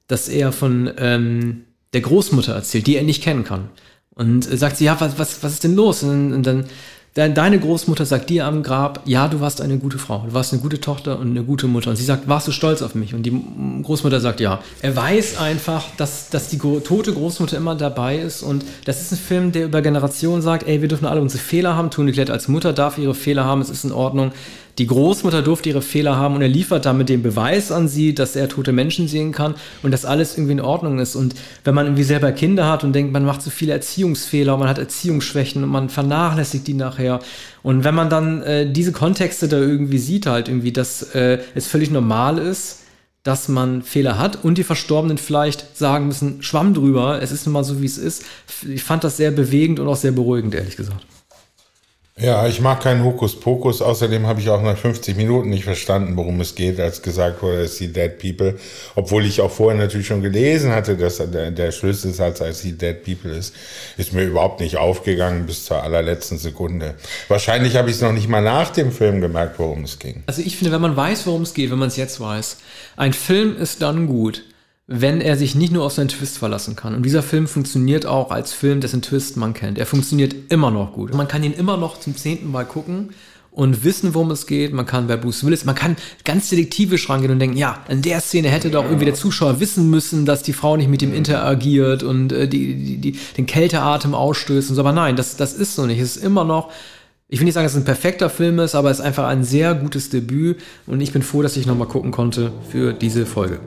[0.07, 1.65] dass er von ähm,
[1.95, 3.71] der Großmutter erzählt, die er nicht kennen kann.
[4.15, 6.03] Und sagt sie, ja, was, was, was ist denn los?
[6.03, 6.67] Und, und dann
[7.15, 10.61] Deine Großmutter sagt dir am Grab, ja, du warst eine gute Frau, du warst eine
[10.61, 11.91] gute Tochter und eine gute Mutter.
[11.91, 13.15] Und sie sagt, warst du stolz auf mich?
[13.15, 13.41] Und die
[13.85, 14.61] Großmutter sagt ja.
[14.83, 18.43] Er weiß einfach, dass, dass die tote Großmutter immer dabei ist.
[18.43, 21.77] Und das ist ein Film, der über Generationen sagt, ey, wir dürfen alle unsere Fehler
[21.77, 21.91] haben.
[21.91, 24.33] Toni Klett als Mutter darf ihre Fehler haben, es ist in Ordnung.
[24.79, 28.35] Die Großmutter durfte ihre Fehler haben und er liefert damit den Beweis an sie, dass
[28.35, 31.15] er tote Menschen sehen kann und dass alles irgendwie in Ordnung ist.
[31.15, 34.69] Und wenn man irgendwie selber Kinder hat und denkt, man macht so viele Erziehungsfehler, man
[34.69, 37.21] hat Erziehungsschwächen und man vernachlässigt die nachher.
[37.63, 41.69] Und wenn man dann äh, diese Kontexte da irgendwie sieht, halt irgendwie, dass äh, es
[41.69, 42.81] völlig normal ist,
[43.23, 47.55] dass man Fehler hat und die Verstorbenen vielleicht sagen müssen, schwamm drüber, es ist nun
[47.55, 48.25] mal so, wie es ist.
[48.69, 51.07] Ich fand das sehr bewegend und auch sehr beruhigend, ehrlich gesagt.
[52.17, 53.83] Ja, ich mag keinen Hokuspokus.
[53.83, 57.63] Außerdem habe ich auch nach 50 Minuten nicht verstanden, worum es geht, als gesagt wurde,
[57.63, 58.57] es die Dead People.
[58.95, 63.03] Obwohl ich auch vorher natürlich schon gelesen hatte, dass der, der Schlüsselsatz als die Dead
[63.03, 63.53] People ist,
[63.97, 66.95] ist mir überhaupt nicht aufgegangen bis zur allerletzten Sekunde.
[67.27, 70.23] Wahrscheinlich habe ich es noch nicht mal nach dem Film gemerkt, worum es ging.
[70.27, 72.59] Also ich finde, wenn man weiß, worum es geht, wenn man es jetzt weiß,
[72.97, 74.45] ein Film ist dann gut,
[74.87, 76.95] wenn er sich nicht nur auf seinen Twist verlassen kann.
[76.95, 79.79] Und dieser Film funktioniert auch als Film, dessen Twist man kennt.
[79.79, 81.15] Er funktioniert immer noch gut.
[81.15, 83.11] Man kann ihn immer noch zum zehnten Mal gucken
[83.51, 84.75] und wissen, worum es geht.
[84.75, 88.21] Man kann bei Bruce Willis, man kann ganz detektivisch rangehen und denken, ja, in der
[88.21, 92.03] Szene hätte doch irgendwie der Zuschauer wissen müssen, dass die Frau nicht mit ihm interagiert
[92.03, 94.83] und äh, die, die, die, den Kälteatem ausstößt und so.
[94.83, 96.01] Aber nein, das, das ist so nicht.
[96.01, 96.71] Es ist immer noch
[97.27, 99.43] ich will nicht sagen, dass es ein perfekter Film ist, aber es ist einfach ein
[99.43, 103.59] sehr gutes Debüt und ich bin froh, dass ich nochmal gucken konnte für diese Folge.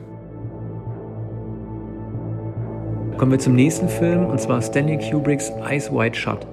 [3.18, 6.46] Kommen wir zum nächsten Film, und zwar Stanley Kubricks Eyes Wide Shut.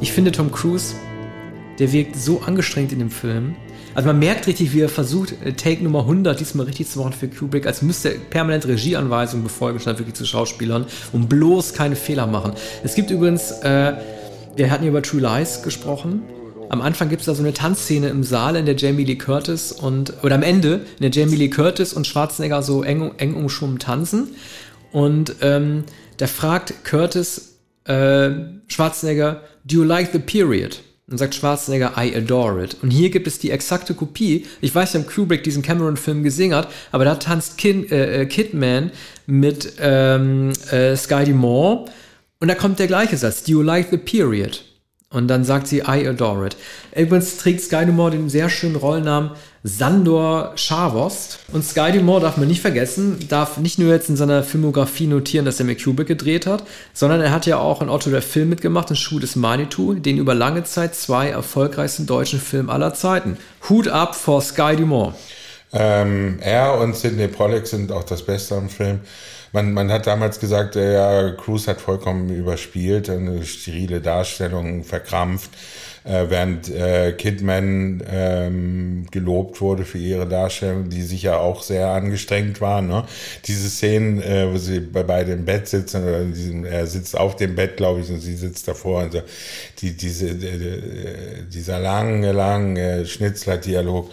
[0.00, 0.94] Ich finde, Tom Cruise
[1.78, 3.54] der wirkt so angestrengt in dem Film.
[3.94, 7.12] Also man merkt richtig, wie er versucht, äh, Take Nummer 100 diesmal richtig zu machen
[7.12, 11.96] für Kubrick, als müsste er permanent Regieanweisungen befolgen, statt wirklich zu Schauspielern, um bloß keine
[11.96, 12.52] Fehler machen.
[12.82, 13.94] Es gibt übrigens, äh,
[14.56, 16.22] wir hatten hier über True Lies gesprochen.
[16.70, 19.72] Am Anfang gibt es da so eine Tanzszene im Saal, in der Jamie Lee Curtis
[19.72, 23.78] und, oder am Ende, in der Jamie Lee Curtis und Schwarzenegger so eng, eng umschwommen
[23.78, 24.28] tanzen.
[24.92, 25.84] Und ähm,
[26.18, 28.30] da fragt Curtis äh,
[28.68, 30.82] Schwarzenegger, do you like the period?
[31.10, 32.76] Und sagt Schwarzenegger, I adore it.
[32.82, 34.44] Und hier gibt es die exakte Kopie.
[34.60, 38.90] Ich weiß ob Kubrick diesen Cameron-Film gesehen hat, aber da tanzt Kid, äh, Kidman
[39.26, 41.86] mit ähm, äh, Sky Moore.
[42.40, 44.67] Und da kommt der gleiche Satz, do you like the period?
[45.10, 46.56] Und dann sagt sie, I adore it.
[46.94, 49.30] Übrigens trägt Sky Dumont den sehr schönen Rollnamen
[49.62, 51.38] Sandor Scharwost.
[51.50, 55.46] Und Sky Dumont darf man nicht vergessen, darf nicht nur jetzt in seiner Filmografie notieren,
[55.46, 58.90] dass er mit gedreht hat, sondern er hat ja auch in Otto der Film mitgemacht,
[58.90, 63.38] in Schuh des Manitou, den über lange Zeit zwei erfolgreichsten deutschen Filme aller Zeiten.
[63.66, 65.14] Hut ab vor Sky Dumont.
[65.72, 69.00] Ähm, er und Sidney Pollack sind auch das Beste am Film.
[69.52, 75.50] Man, man hat damals gesagt, ja, Cruz hat vollkommen überspielt, eine sterile Darstellung, verkrampft,
[76.04, 82.60] äh, während äh, Kidman ähm, gelobt wurde für ihre Darstellung, die sicher auch sehr angestrengt
[82.60, 82.82] war.
[82.82, 83.04] Ne?
[83.46, 87.36] Diese Szenen, äh, wo sie bei beide im Bett sitzen, oder diesem, er sitzt auf
[87.36, 89.04] dem Bett, glaube ich, und sie sitzt davor.
[89.04, 89.22] Und so,
[89.80, 94.10] die, diese, die, dieser lange, lange Schnitzler-Dialog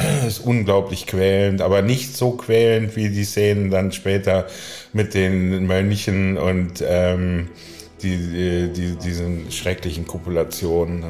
[0.26, 4.46] ist unglaublich quälend, aber nicht so quälend wie die Szenen dann später
[4.92, 7.48] mit den Mönchen und ähm,
[8.02, 11.04] die, die, die, diesen schrecklichen Kopulationen.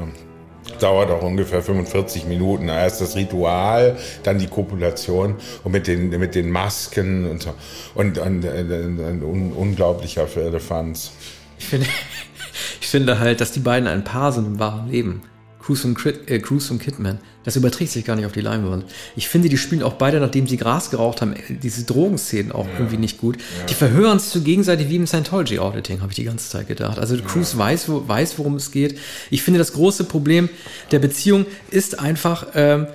[0.79, 2.69] Dauert auch ungefähr 45 Minuten.
[2.69, 7.55] Erst das Ritual, dann die Kopulation und mit den, mit den Masken und so.
[7.95, 11.13] Und, und, und ein un, unglaublicher Firlefanz.
[11.59, 11.87] Ich finde,
[12.81, 15.23] ich finde halt, dass die beiden ein Paar sind im wahren Leben.
[15.63, 17.19] Cruz und, äh, Cruz und Kidman.
[17.45, 18.85] Das überträgt sich gar nicht auf die Leinwand.
[19.17, 22.79] Ich finde, die spielen auch beide, nachdem sie Gras geraucht haben, diese Drogenszenen auch ja.
[22.79, 23.37] irgendwie nicht gut.
[23.37, 23.67] Ja.
[23.67, 26.99] Die verhören sich zu gegenseitig wie im Scientology-Auditing, habe ich die ganze Zeit gedacht.
[26.99, 27.23] Also ja.
[27.23, 28.99] Cruz weiß, wo, weiß, worum es geht.
[29.31, 30.49] Ich finde, das große Problem
[30.91, 32.87] der Beziehung ist einfach, ähm,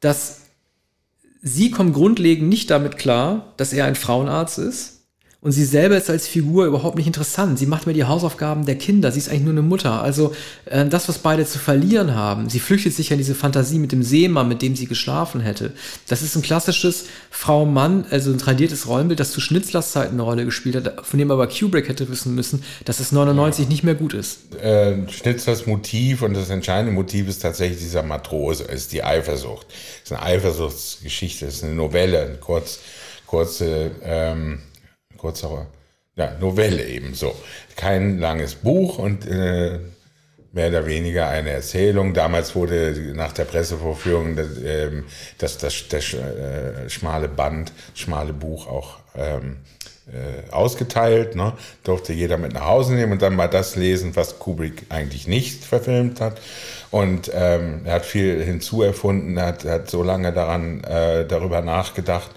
[0.00, 0.40] dass
[1.42, 4.99] sie kommt grundlegend nicht damit klar, dass er ein Frauenarzt ist
[5.42, 7.58] und sie selber ist als Figur überhaupt nicht interessant.
[7.58, 9.10] Sie macht mir die Hausaufgaben der Kinder.
[9.10, 10.02] Sie ist eigentlich nur eine Mutter.
[10.02, 10.34] Also
[10.66, 12.50] äh, das, was beide zu verlieren haben.
[12.50, 15.72] Sie flüchtet sich ja in diese Fantasie mit dem Seemann, mit dem sie geschlafen hätte.
[16.08, 20.44] Das ist ein klassisches Frau-Mann, also ein tradiertes Rollenbild, das zu Schnitzlers Zeiten eine Rolle
[20.44, 23.70] gespielt hat, von dem aber Kubrick hätte wissen müssen, dass es 99 ja.
[23.70, 24.54] nicht mehr gut ist.
[24.62, 29.66] Äh, Schnitzlers Motiv und das entscheidende Motiv ist tatsächlich dieser Matrose, ist die Eifersucht.
[30.04, 32.80] Es ist eine Eifersuchtsgeschichte, es ist eine Novelle, eine kurz,
[33.26, 34.58] kurze ähm,
[35.20, 35.66] kurzer
[36.16, 37.34] ja, Novelle eben so.
[37.76, 39.78] Kein langes Buch und äh,
[40.52, 42.14] mehr oder weniger eine Erzählung.
[42.14, 45.04] Damals wurde nach der Pressevorführung das, ähm,
[45.38, 49.58] das, das, das äh, schmale Band, schmale Buch auch ähm,
[50.08, 51.36] äh, ausgeteilt.
[51.36, 51.52] Ne?
[51.84, 55.64] Durfte jeder mit nach Hause nehmen und dann mal das lesen, was Kubrick eigentlich nicht
[55.64, 56.40] verfilmt hat.
[56.90, 62.30] Und ähm, er hat viel hinzuerfunden, er hat, hat so lange daran äh, darüber nachgedacht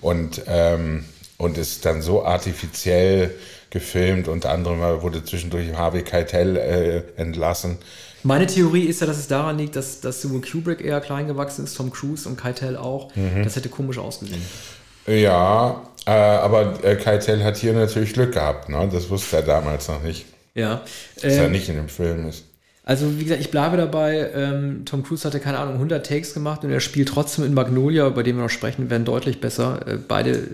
[0.00, 1.04] und ähm,
[1.38, 3.34] und ist dann so artifiziell
[3.70, 4.28] gefilmt.
[4.28, 7.78] Unter anderem wurde zwischendurch Harvey Keitel äh, entlassen.
[8.22, 11.64] Meine Theorie ist ja, dass es daran liegt, dass, dass sowohl Kubrick eher klein gewachsen
[11.64, 13.14] ist, Tom Cruise und Keitel auch.
[13.14, 13.44] Mhm.
[13.44, 14.42] Das hätte komisch ausgesehen.
[15.06, 18.68] Ja, äh, aber äh, Keitel hat hier natürlich Glück gehabt.
[18.68, 18.88] Ne?
[18.92, 20.26] Das wusste er damals noch nicht.
[20.54, 20.82] Ja.
[21.16, 22.44] Dass ähm, er nicht in dem Film ist.
[22.82, 26.62] Also wie gesagt, ich bleibe dabei, ähm, Tom Cruise hatte keine Ahnung 100 Takes gemacht
[26.64, 29.86] und er spielt trotzdem in Magnolia, bei dem wir noch sprechen werden, deutlich besser.
[29.86, 30.48] Äh, beide,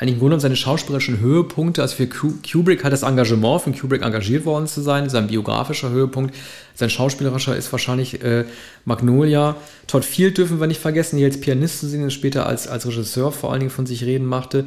[0.00, 4.44] eigentlich Grunde genommen seine schauspielerischen Höhepunkte, also für Kubrick hat das Engagement, von Kubrick engagiert
[4.44, 6.36] worden zu sein, sein biografischer Höhepunkt.
[6.76, 8.44] Sein schauspielerischer ist wahrscheinlich äh,
[8.84, 9.56] Magnolia.
[9.88, 13.32] Todd Field dürfen wir nicht vergessen, die als Pianist zu singen, später als, als Regisseur
[13.32, 14.66] vor allen Dingen von sich reden machte.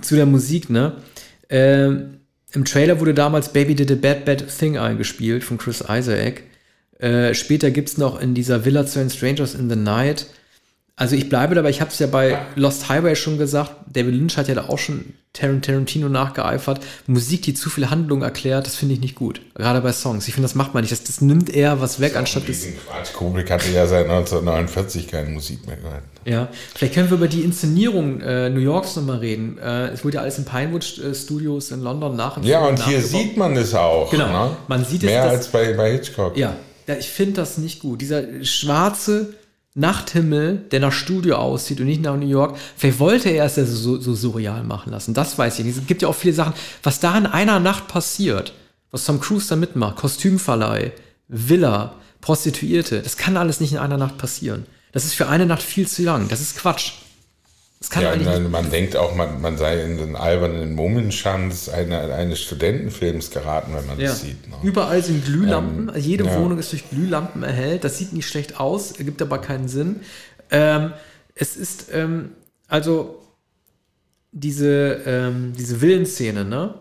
[0.00, 0.94] Zu der Musik, ne?
[1.48, 6.42] Äh, Im Trailer wurde damals Baby Did a Bad Bad Thing eingespielt von Chris Isaac.
[6.98, 10.26] Äh, später gibt es noch in dieser Villa zu Strangers in the Night.
[10.96, 14.36] Also ich bleibe dabei, ich habe es ja bei Lost Highway schon gesagt, David Lynch
[14.36, 16.80] hat ja da auch schon Tarantino nachgeeifert.
[17.08, 19.40] Musik, die zu viel Handlung erklärt, das finde ich nicht gut.
[19.54, 20.28] Gerade bei Songs.
[20.28, 20.92] Ich finde, das macht man nicht.
[20.92, 22.60] Das, das nimmt eher was weg, anstatt das.
[22.60, 23.12] Quatsch.
[23.12, 26.04] Kubrick hatte ja seit 1949 keine Musik mehr gehört.
[26.24, 29.58] Ja, vielleicht können wir über die Inszenierung äh, New Yorks nochmal reden.
[29.58, 32.40] Äh, es wurde ja alles in Pinewood Studios in London nach.
[32.44, 34.12] Ja, und hier sieht man es auch.
[34.12, 34.28] Genau.
[34.28, 34.56] Ne?
[34.68, 35.24] Man sieht Mehr es.
[35.24, 36.36] Mehr als bei, bei Hitchcock.
[36.36, 36.54] Ja,
[36.86, 38.00] ja, ich finde das nicht gut.
[38.00, 39.34] Dieser schwarze
[39.74, 42.56] Nachthimmel, der nach Studio aussieht und nicht nach New York.
[42.76, 45.14] Vielleicht wollte er es ja so, so surreal machen lassen.
[45.14, 45.76] Das weiß ich nicht.
[45.76, 48.52] Es gibt ja auch viele Sachen, was da in einer Nacht passiert,
[48.92, 49.96] was Tom Cruise da mitmacht.
[49.96, 50.92] Kostümverleih,
[51.26, 53.02] Villa, Prostituierte.
[53.02, 54.66] Das kann alles nicht in einer Nacht passieren.
[54.92, 56.28] Das ist für eine Nacht viel zu lang.
[56.28, 56.92] Das ist Quatsch.
[57.94, 63.30] Ja, man, man denkt auch, man, man sei in den albernen Mummenschanz eine, eines Studentenfilms
[63.30, 64.08] geraten, wenn man ja.
[64.08, 64.48] das sieht.
[64.48, 64.56] Ne?
[64.62, 65.90] Überall sind Glühlampen.
[65.94, 66.38] Ähm, Jede ja.
[66.38, 67.84] Wohnung ist durch Glühlampen erhellt.
[67.84, 70.00] Das sieht nicht schlecht aus, ergibt aber keinen Sinn.
[70.50, 70.92] Ähm,
[71.34, 72.30] es ist, ähm,
[72.68, 73.20] also,
[74.32, 76.74] diese, ähm, diese Villenszene, ne?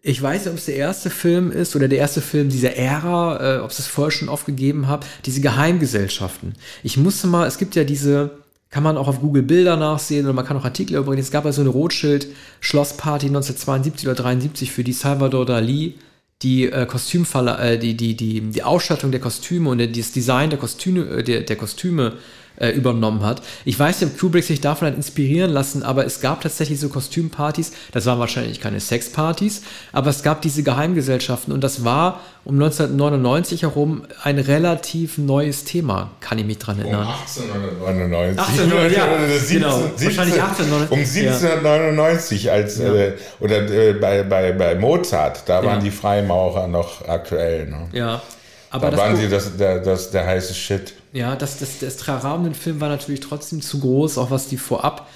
[0.00, 3.56] Ich weiß nicht, ob es der erste Film ist oder der erste Film dieser Ära,
[3.56, 6.54] äh, ob es das vorher schon aufgegeben habe, diese Geheimgesellschaften.
[6.82, 8.30] Ich musste mal, es gibt ja diese,
[8.70, 11.26] kann man auch auf Google Bilder nachsehen oder man kann auch Artikel übrigens.
[11.26, 15.94] Es gab ja so eine Rothschild-Schlossparty 1972 oder 73 für die Salvador Dali,
[16.42, 20.58] die äh, Kostümfalle, äh, die, die, die, die Ausstattung der Kostüme und das Design der
[20.58, 22.14] Kostüme, äh, der, der Kostüme
[22.58, 23.42] äh, übernommen hat.
[23.64, 26.88] Ich weiß nicht, ob Kubrick sich davon hat inspirieren lassen, aber es gab tatsächlich so
[26.88, 27.72] Kostümpartys.
[27.92, 33.62] Das waren wahrscheinlich keine Sexpartys, aber es gab diese Geheimgesellschaften und das war um 1999
[33.62, 37.06] herum ein relativ neues Thema, kann ich mich dran erinnern.
[37.06, 38.38] Um 1899.
[38.38, 39.76] 1800, ja, oder 17, genau.
[39.76, 40.90] 17, wahrscheinlich 1899.
[40.90, 42.52] Um 1799 ja.
[42.52, 42.94] als, ja.
[42.94, 47.66] Äh, oder äh, bei, bei, bei Mozart, da waren die Freimaurer noch aktuell.
[47.66, 47.88] Ne?
[47.92, 48.22] Ja.
[48.70, 50.94] Aber da waren sie das, der, das, der heiße Shit.
[51.12, 54.58] Ja, das, das, das Traraum im Film war natürlich trotzdem zu groß, auch was die
[54.58, 55.08] vorab,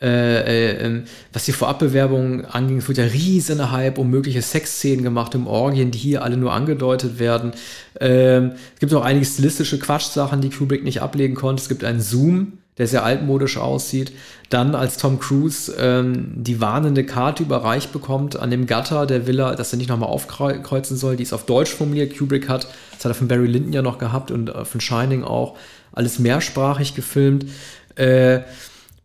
[0.00, 2.78] äh, äh, ähm, was die Vorabbewerbung anging.
[2.78, 6.52] Es wurde ja riesen Hype um mögliche Sexszenen gemacht, um Orgien, die hier alle nur
[6.52, 7.52] angedeutet werden.
[8.00, 11.62] Ähm, es gibt auch einige stilistische Quatschsachen, die Kubrick nicht ablegen konnte.
[11.62, 14.12] Es gibt einen Zoom, der sehr altmodisch aussieht.
[14.50, 19.54] Dann, als Tom Cruise ähm, die warnende Karte überreicht bekommt an dem Gatter der Villa,
[19.54, 22.16] dass er nicht nochmal aufkreuzen soll, die ist auf Deutsch formuliert.
[22.16, 25.24] Kubrick hat, das hat er von Barry Lyndon ja noch gehabt und äh, von Shining
[25.24, 25.56] auch,
[25.92, 27.46] alles mehrsprachig gefilmt.
[27.94, 28.40] Äh,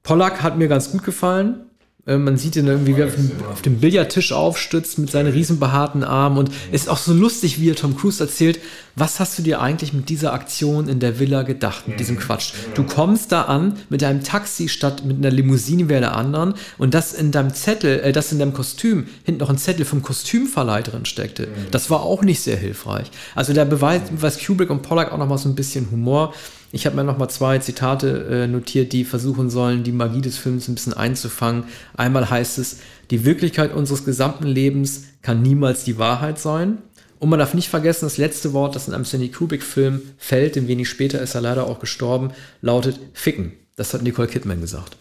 [0.01, 1.68] Pollack hat mir ganz gut gefallen.
[2.09, 3.07] Äh, man sieht ihn irgendwie, wie er
[3.51, 6.37] auf dem, Billardtisch aufstützt mit seinen riesen behaarten Armen.
[6.37, 8.59] Und ist auch so lustig, wie er Tom Cruise erzählt,
[8.95, 12.53] was hast du dir eigentlich mit dieser Aktion in der Villa gedacht, mit diesem Quatsch?
[12.73, 16.93] Du kommst da an mit deinem Taxi statt mit einer Limousine wie der anderen und
[16.93, 20.81] das in deinem Zettel, äh, das in deinem Kostüm, hinten noch ein Zettel vom Kostümverleih
[20.81, 21.47] drin steckte.
[21.71, 23.11] Das war auch nicht sehr hilfreich.
[23.35, 26.33] Also da beweist, Kubrick und Pollack auch noch mal so ein bisschen Humor.
[26.71, 30.37] Ich habe mir noch mal zwei Zitate äh, notiert, die versuchen sollen, die Magie des
[30.37, 31.63] Films ein bisschen einzufangen.
[31.97, 32.77] Einmal heißt es,
[33.09, 36.79] die Wirklichkeit unseres gesamten Lebens kann niemals die Wahrheit sein.
[37.17, 40.67] Und man darf nicht vergessen, das letzte Wort, das in einem Stanley Kubrick-Film fällt, denn
[40.67, 43.53] wenig später ist er leider auch gestorben, lautet Ficken.
[43.75, 44.95] Das hat Nicole Kidman gesagt.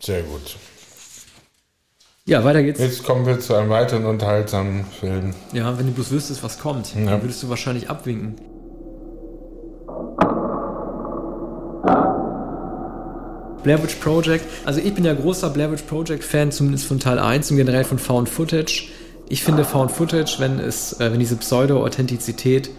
[0.00, 0.56] Sehr gut.
[2.24, 2.78] Ja, weiter geht's.
[2.78, 5.34] Jetzt kommen wir zu einem weiteren unterhaltsamen Film.
[5.52, 7.04] Ja, wenn du bloß wüsstest, was kommt, ja.
[7.04, 8.36] dann würdest du wahrscheinlich abwinken.
[13.62, 14.44] Blair Witch Project.
[14.64, 17.84] Also ich bin ja großer Blair Witch Project Fan, zumindest von Teil 1 und generell
[17.84, 18.88] von Found Footage.
[19.28, 22.70] Ich finde Found Footage, wenn es, äh, wenn diese Pseudo-Authentizität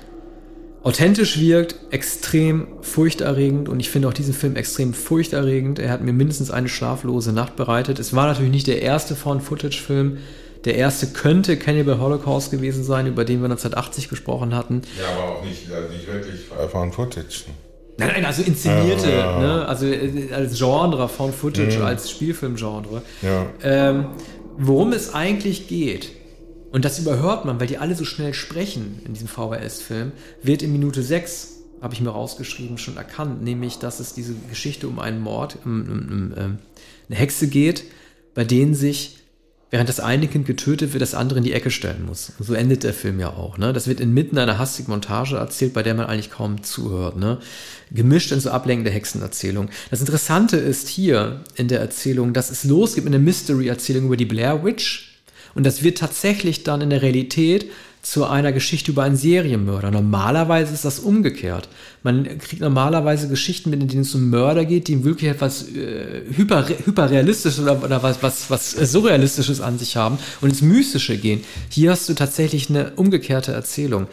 [0.83, 5.79] authentisch wirkt, extrem furchterregend und ich finde auch diesen Film extrem furchterregend.
[5.79, 7.99] Er hat mir mindestens eine schlaflose Nacht bereitet.
[7.99, 10.17] Es war natürlich nicht der erste Found-Footage-Film.
[10.65, 14.81] Der erste könnte Cannibal Holocaust gewesen sein, über den wir 1980 gesprochen hatten.
[14.99, 16.41] Ja, aber auch nicht, also nicht wirklich
[16.71, 17.45] Found-Footage.
[17.97, 19.39] Nein, nein, also inszenierte, ja, ja.
[19.39, 19.67] Ne?
[19.67, 21.85] also äh, als Genre, Found Footage, mhm.
[21.85, 23.03] als Spielfilmgenre.
[23.21, 23.45] Ja.
[23.61, 24.05] Ähm,
[24.57, 26.11] worum es eigentlich geht,
[26.71, 30.71] und das überhört man, weil die alle so schnell sprechen in diesem VHS-Film, wird in
[30.71, 35.21] Minute 6, habe ich mir rausgeschrieben, schon erkannt, nämlich, dass es diese Geschichte um einen
[35.21, 36.57] Mord, um, um, um, um
[37.09, 37.83] eine Hexe geht,
[38.33, 39.22] bei denen sich
[39.73, 42.33] während das eine Kind getötet wird, das andere in die Ecke stellen muss.
[42.37, 43.57] So endet der Film ja auch.
[43.57, 43.73] Ne?
[43.73, 47.17] Das wird inmitten einer hastigen Montage erzählt, bei der man eigentlich kaum zuhört.
[47.17, 47.39] Ne?
[47.89, 49.69] Gemischt in so ablenkende Hexenerzählung.
[49.89, 54.25] Das Interessante ist hier in der Erzählung, dass es losgeht mit einer Mystery-Erzählung über die
[54.25, 55.17] Blair Witch.
[55.55, 57.65] Und das wird tatsächlich dann in der Realität
[58.03, 59.89] zu einer Geschichte über einen Serienmörder.
[59.89, 61.69] Normalerweise ist das umgekehrt.
[62.03, 66.67] Man kriegt normalerweise Geschichten, mit denen es um Mörder geht, die wirklich etwas äh, hyper,
[66.67, 71.45] hyperrealistisches oder, oder was, was, was surrealistisches an sich haben und ins Mystische gehen.
[71.69, 74.07] Hier hast du tatsächlich eine umgekehrte Erzählung.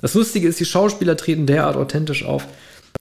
[0.00, 2.46] Das Lustige ist, die Schauspieler treten derart authentisch auf,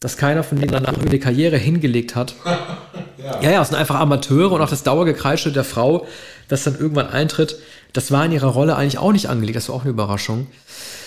[0.02, 2.36] dass keiner von denen danach eine Karriere hingelegt hat.
[3.18, 3.42] ja.
[3.42, 6.06] ja, ja, es sind einfach Amateure und auch das Dauergekreische der Frau,
[6.50, 7.56] das dann irgendwann eintritt,
[7.94, 9.56] das war in ihrer Rolle eigentlich auch nicht angelegt.
[9.56, 10.48] Das war auch eine Überraschung.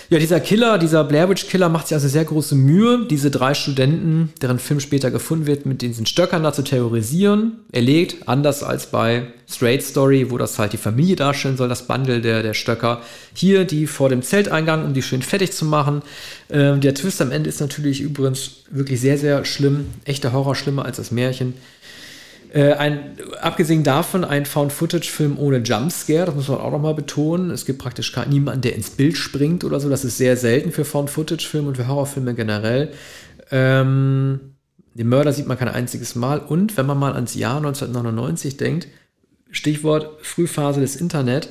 [0.08, 3.54] Ja, dieser Killer, dieser Blair Witch Killer macht sich also sehr große Mühe, diese drei
[3.54, 7.54] Studenten, deren Film später gefunden wird, mit diesen Stöckern da zu terrorisieren.
[7.72, 11.88] Er legt, anders als bei Straight Story, wo das halt die Familie darstellen soll, das
[11.88, 13.02] Bundle der, der Stöcker,
[13.34, 16.02] hier die vor dem Zelteingang, um die schön fertig zu machen.
[16.50, 19.86] Ähm, der Twist am Ende ist natürlich übrigens wirklich sehr, sehr schlimm.
[20.04, 21.54] Echter Horror, schlimmer als das Märchen.
[22.56, 27.50] Äh, ein, abgesehen davon ein Found-Footage-Film ohne Jumpscare, das muss man auch nochmal betonen.
[27.50, 29.90] Es gibt praktisch gar niemanden, der ins Bild springt oder so.
[29.90, 32.92] Das ist sehr selten für Found-Footage-Filme und für Horrorfilme generell.
[33.50, 34.40] Ähm,
[34.94, 36.38] den Mörder sieht man kein einziges Mal.
[36.38, 38.88] Und wenn man mal ans Jahr 1999 denkt,
[39.50, 41.50] Stichwort Frühphase des Internet,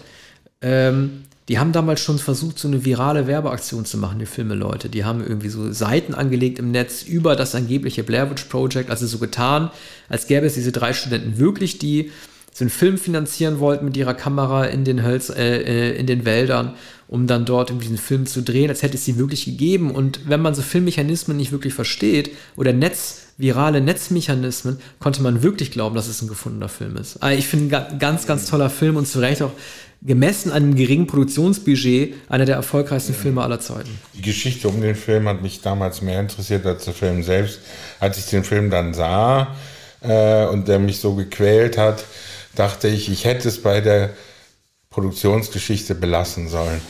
[0.61, 4.89] ähm, die haben damals schon versucht, so eine virale Werbeaktion zu machen, die Filme-Leute.
[4.89, 9.05] Die haben irgendwie so Seiten angelegt im Netz über das angebliche Blair Witch Project, also
[9.05, 9.69] so getan,
[10.09, 12.11] als gäbe es diese drei Studenten wirklich, die
[12.51, 15.57] so einen Film finanzieren wollten mit ihrer Kamera in den, Hölz, äh,
[15.91, 16.73] äh, in den Wäldern,
[17.07, 19.91] um dann dort irgendwie diesen Film zu drehen, als hätte es sie wirklich gegeben.
[19.91, 25.71] Und wenn man so Filmmechanismen nicht wirklich versteht oder Netz, virale Netzmechanismen, konnte man wirklich
[25.71, 27.21] glauben, dass es ein gefundener Film ist.
[27.21, 29.51] Also ich finde, ein ganz, ganz toller Film und zu Recht auch
[30.01, 33.89] gemessen an einem geringen Produktionsbudget einer der erfolgreichsten Filme aller Zeiten.
[34.13, 37.59] Die Geschichte um den Film hat mich damals mehr interessiert als der Film selbst.
[37.99, 39.55] Als ich den Film dann sah
[40.01, 42.05] äh, und der mich so gequält hat,
[42.55, 44.11] dachte ich, ich hätte es bei der
[44.89, 46.81] Produktionsgeschichte belassen sollen,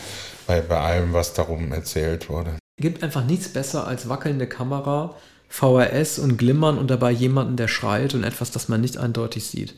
[0.46, 2.58] bei, bei allem, was darum erzählt wurde.
[2.78, 5.16] Gibt einfach nichts besser als wackelnde Kamera,
[5.48, 9.76] VHS und Glimmern und dabei jemanden, der schreit und etwas, das man nicht eindeutig sieht.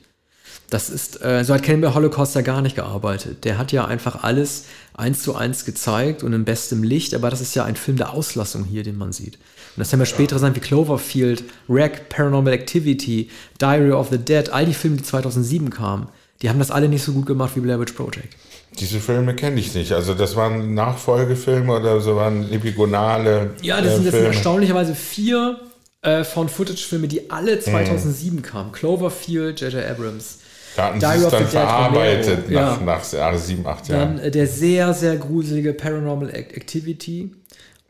[0.70, 3.46] Das ist, äh, so hat Cannibal Holocaust ja gar nicht gearbeitet.
[3.46, 7.40] Der hat ja einfach alles eins zu eins gezeigt und in bestem Licht, aber das
[7.40, 9.36] ist ja ein Film der Auslassung hier, den man sieht.
[9.36, 13.30] Und das haben ja spätere Sachen wie Cloverfield, Wreck, Paranormal Activity,
[13.62, 16.10] Diary of the Dead, all die Filme, die 2007 kamen,
[16.42, 18.36] die haben das alle nicht so gut gemacht wie Blair Witch Project.
[18.80, 19.94] Diese Filme kenne ich nicht.
[19.94, 23.52] Also das waren Nachfolgefilme oder so waren epigonale.
[23.62, 24.28] Ja, das sind jetzt Filme.
[24.28, 25.60] erstaunlicherweise vier
[26.02, 28.42] äh, von Footage-Filme, die alle 2007 mhm.
[28.44, 28.72] kamen.
[28.72, 29.84] Cloverfield, J.J.
[29.90, 30.40] Abrams.
[30.78, 32.86] Hatten sie es dann verarbeitet nach, ja.
[32.86, 34.18] nach, nach sieben, acht Jahren.
[34.18, 37.32] Dann äh, der sehr, sehr gruselige Paranormal Activity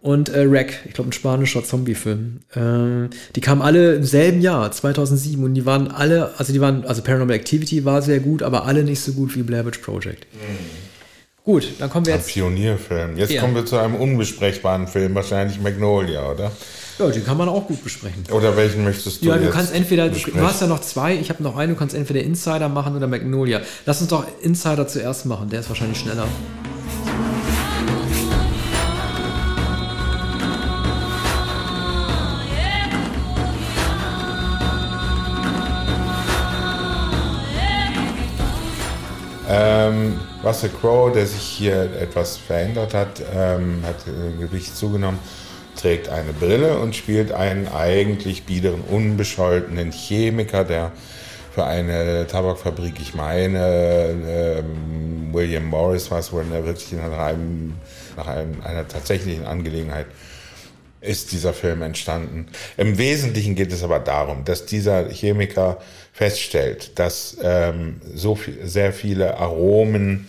[0.01, 2.39] und äh, Wreck, ich glaube ein spanischer Zombie-Film.
[2.53, 6.85] Äh, die kamen alle im selben Jahr, 2007, und die waren alle, also die waren,
[6.85, 10.27] also Paranormal Activity war sehr gut, aber alle nicht so gut wie Blair Witch Project.
[10.33, 10.86] Mhm.
[11.47, 12.27] Gut, dann kommen wir jetzt.
[12.27, 13.15] Ein Pionierfilm.
[13.15, 13.39] Jetzt ja.
[13.39, 16.51] kommen wir zu einem unbesprechbaren Film, wahrscheinlich Magnolia, oder?
[16.99, 18.25] Ja, den kann man auch gut besprechen.
[18.31, 19.29] Oder welchen möchtest du?
[19.29, 21.79] Ja, du kannst entweder, du, du hast ja noch zwei, ich habe noch einen, du
[21.79, 23.61] kannst entweder Insider machen oder Magnolia.
[23.85, 26.27] Lass uns doch Insider zuerst machen, der ist wahrscheinlich schneller.
[39.87, 45.19] Ähm, Russell Crowe, der sich hier etwas verändert hat, ähm, hat äh, Gewicht zugenommen
[45.77, 50.91] trägt eine Brille und spielt einen eigentlich biederen, unbescholtenen Chemiker, der
[51.53, 57.73] für eine Tabakfabrik, ich meine, ähm, William Morris war es wohl, wirklich nach, einem,
[58.15, 60.07] nach einem, einer tatsächlichen Angelegenheit
[60.99, 62.47] ist dieser Film entstanden.
[62.75, 65.77] Im Wesentlichen geht es aber darum, dass dieser Chemiker
[66.17, 70.27] feststellt, dass ähm, so viel, sehr viele Aromen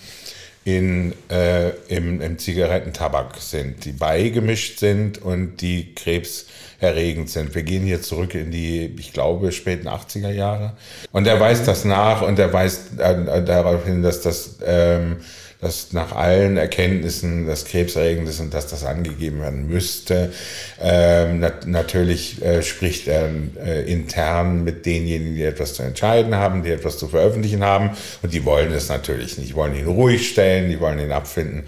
[0.63, 7.55] in, äh, im, im Zigarettentabak sind, die beigemischt sind und die krebserregend sind.
[7.55, 10.75] Wir gehen hier zurück in die, ich glaube, späten 80er Jahre.
[11.11, 15.17] Und er weist das nach und er weist äh, darauf hin, dass das ähm,
[15.61, 20.33] dass nach allen Erkenntnissen das krebserregend ist und dass das angegeben werden müsste.
[20.81, 23.29] Ähm, nat natürlich äh, spricht er
[23.65, 27.91] äh, intern mit denjenigen, die etwas zu entscheiden haben, die etwas zu veröffentlichen haben
[28.23, 31.65] und die wollen es natürlich nicht, die wollen ihn ruhig stellen, die wollen ihn abfinden.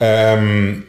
[0.00, 0.84] Ähm,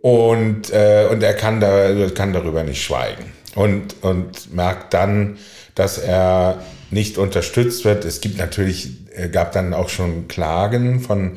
[0.00, 5.38] und, äh, und er kann, da, kann darüber nicht schweigen und, und merkt dann,
[5.74, 6.62] dass er
[6.94, 8.04] nicht unterstützt wird.
[8.04, 11.36] Es gibt natürlich, äh, gab dann auch schon Klagen von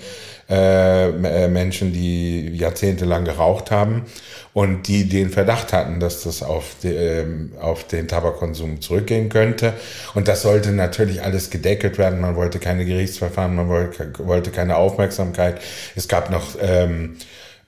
[0.49, 4.05] äh, äh, Menschen, die jahrzehntelang geraucht haben
[4.53, 7.25] und die den Verdacht hatten, dass das auf, die, äh,
[7.59, 9.73] auf den Tabakkonsum zurückgehen könnte.
[10.15, 12.21] Und das sollte natürlich alles gedeckelt werden.
[12.21, 15.59] Man wollte keine Gerichtsverfahren, man wollte, wollte keine Aufmerksamkeit.
[15.97, 17.17] Es gab noch ähm,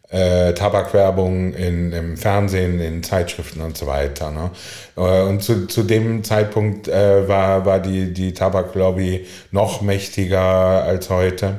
[0.09, 4.31] äh, Tabakwerbung in, im Fernsehen, in Zeitschriften und so weiter.
[4.31, 4.51] Ne?
[4.97, 11.09] Äh, und zu, zu dem Zeitpunkt äh, war, war die, die Tabaklobby noch mächtiger als
[11.09, 11.57] heute.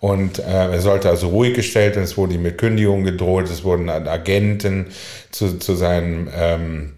[0.00, 3.62] Und äh, er sollte also ruhig gestellt werden, es wurde ihm mit Kündigung gedroht, es
[3.62, 4.86] wurden Agenten
[5.30, 6.94] zu, zu seinem ähm,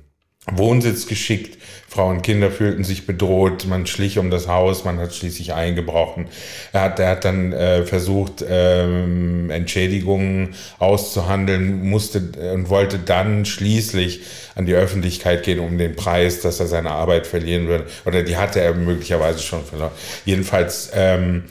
[0.51, 1.59] Wohnsitz geschickt.
[1.95, 6.27] Frauen und Kinder fühlten sich bedroht, man schlich um das Haus, man hat schließlich eingebrochen.
[6.73, 12.21] Er hat, er hat dann äh, versucht, ähm, Entschädigungen auszuhandeln, musste
[12.53, 14.23] und wollte dann schließlich
[14.57, 17.87] an die Öffentlichkeit gehen um den Preis, dass er seine Arbeit verlieren würde.
[18.05, 19.93] Oder die hatte er möglicherweise schon verloren.
[20.25, 21.45] Jedenfalls ähm,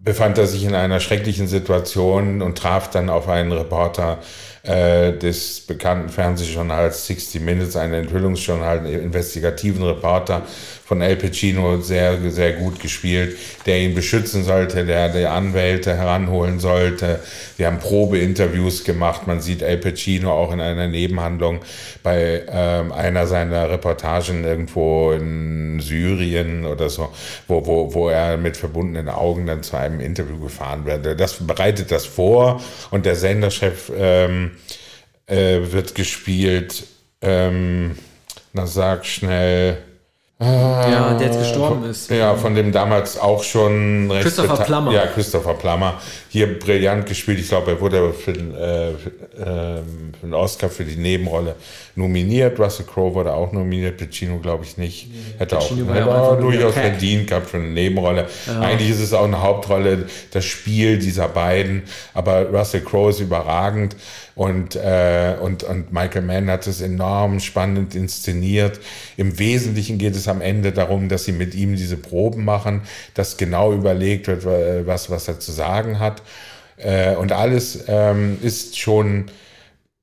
[0.00, 4.18] befand er sich in einer schrecklichen Situation und traf dann auf einen Reporter,
[4.62, 10.42] äh, des bekannten Fernsehjournals 60 Minutes, einen Enthüllungsjournal, einen investigativen Reporter
[10.88, 13.36] von El Pacino sehr, sehr gut gespielt,
[13.66, 17.20] der ihn beschützen sollte, der die Anwälte heranholen sollte.
[17.58, 19.26] Wir haben Probeinterviews gemacht.
[19.26, 21.60] Man sieht El Pacino auch in einer Nebenhandlung
[22.02, 27.10] bei ähm, einer seiner Reportagen irgendwo in Syrien oder so,
[27.48, 31.20] wo, wo, wo er mit verbundenen Augen dann zu einem Interview gefahren wird.
[31.20, 34.52] Das bereitet das vor und der Senderchef ähm,
[35.26, 36.84] äh, wird gespielt.
[37.20, 37.98] Ähm,
[38.54, 39.82] na, sag schnell.
[40.40, 42.10] Ja, der jetzt gestorben ist.
[42.10, 44.92] Ja, von dem damals auch schon Christopher Plummer.
[44.92, 45.94] Ja, Christopher Plummer.
[46.28, 47.40] Hier brillant gespielt.
[47.40, 49.82] Ich glaube, er wurde für den, äh, für, äh,
[50.20, 51.56] für den Oscar für die Nebenrolle
[51.96, 52.56] nominiert.
[52.60, 53.96] Russell Crowe wurde auch nominiert.
[53.96, 55.08] Pacino, glaube ich, nicht.
[55.38, 58.26] Hätte Pacino auch, hätte auch durchaus verdient gehabt für eine Nebenrolle.
[58.46, 58.60] Ja.
[58.60, 61.82] Eigentlich ist es auch eine Hauptrolle, das Spiel dieser beiden.
[62.14, 63.96] Aber Russell Crowe ist überragend.
[64.38, 68.78] Und, äh, und, und Michael Mann hat es enorm spannend inszeniert.
[69.16, 72.82] Im Wesentlichen geht es am Ende darum, dass sie mit ihm diese Proben machen,
[73.14, 74.44] dass genau überlegt wird,
[74.86, 76.22] was, was er zu sagen hat.
[76.76, 79.24] Äh, und alles ähm, ist schon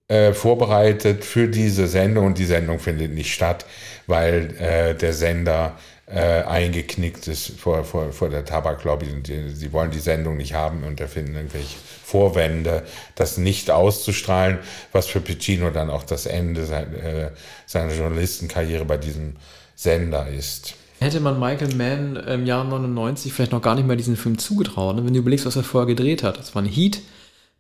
[0.10, 3.66] äh, vorbereitet für diese Sendung und die Sendung findet nicht statt,
[4.06, 5.78] weil äh, der Sender
[6.08, 10.54] äh, eingeknickt ist vor, vor, vor der Tabaklobby und die, sie wollen die Sendung nicht
[10.54, 12.84] haben und erfinden irgendwelche Vorwände,
[13.16, 14.60] das nicht auszustrahlen,
[14.92, 17.32] was für Piccino dann auch das Ende sein, äh,
[17.66, 19.38] seiner Journalistenkarriere bei diesem
[19.76, 20.76] Sender ist.
[21.00, 24.96] Hätte man Michael Mann im Jahr 99 vielleicht noch gar nicht mehr diesen Film zugetraut,
[24.96, 25.06] ne?
[25.06, 26.38] wenn du überlegst, was er vorher gedreht hat.
[26.38, 27.02] Das war ein Heat,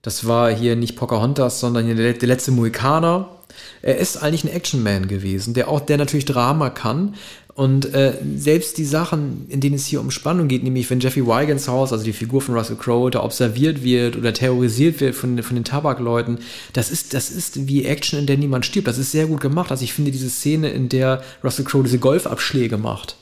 [0.03, 3.29] das war hier nicht Pocahontas, sondern hier der, der letzte Mohikaner.
[3.81, 7.15] Er ist eigentlich ein Actionman gewesen, der auch, der natürlich Drama kann,
[7.55, 11.25] und äh, selbst die Sachen, in denen es hier um Spannung geht, nämlich wenn Jeffrey
[11.25, 15.41] Wygans Haus, also die Figur von Russell Crowe, da observiert wird oder terrorisiert wird von,
[15.41, 16.39] von den Tabakleuten,
[16.73, 18.89] das ist, das ist wie Action, in der niemand stirbt.
[18.89, 19.71] Das ist sehr gut gemacht.
[19.71, 23.15] Also ich finde diese Szene, in der Russell Crowe diese Golfabschläge macht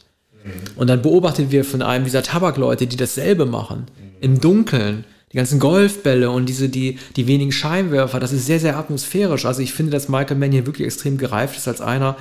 [0.43, 0.49] mhm.
[0.77, 4.11] und dann beobachtet wir von einem dieser Tabakleute, die dasselbe machen, mhm.
[4.19, 8.77] im Dunkeln die ganzen Golfbälle und diese, die, die wenigen Scheinwerfer, das ist sehr, sehr
[8.77, 9.45] atmosphärisch.
[9.45, 12.17] Also ich finde, dass Michael Mann hier wirklich extrem gereift ist als einer,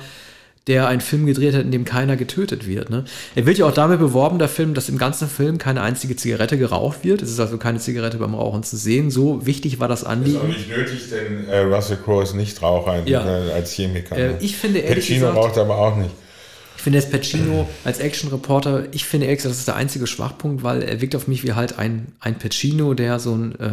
[0.67, 2.89] der einen Film gedreht hat, in dem keiner getötet wird.
[2.89, 3.03] Ne?
[3.35, 6.57] Er wird ja auch damit beworben, der Film, dass im ganzen Film keine einzige Zigarette
[6.57, 7.21] geraucht wird.
[7.21, 9.11] Es ist also keine Zigarette beim Rauchen zu sehen.
[9.11, 10.37] So wichtig war das Anliegen.
[10.37, 13.25] Ist auch nicht nötig, denn äh, Russell Crowe ist nicht Raucher ja.
[13.25, 14.17] äh, als Chemiker.
[14.17, 16.11] Äh, ich finde ehrlich Pacino gesagt, raucht aber auch nicht.
[16.77, 20.63] Ich finde jetzt Pacino als Action-Reporter, ich finde ehrlich gesagt, das ist der einzige Schwachpunkt,
[20.63, 23.71] weil er wirkt auf mich wie halt ein, ein Pacino, der so ein äh,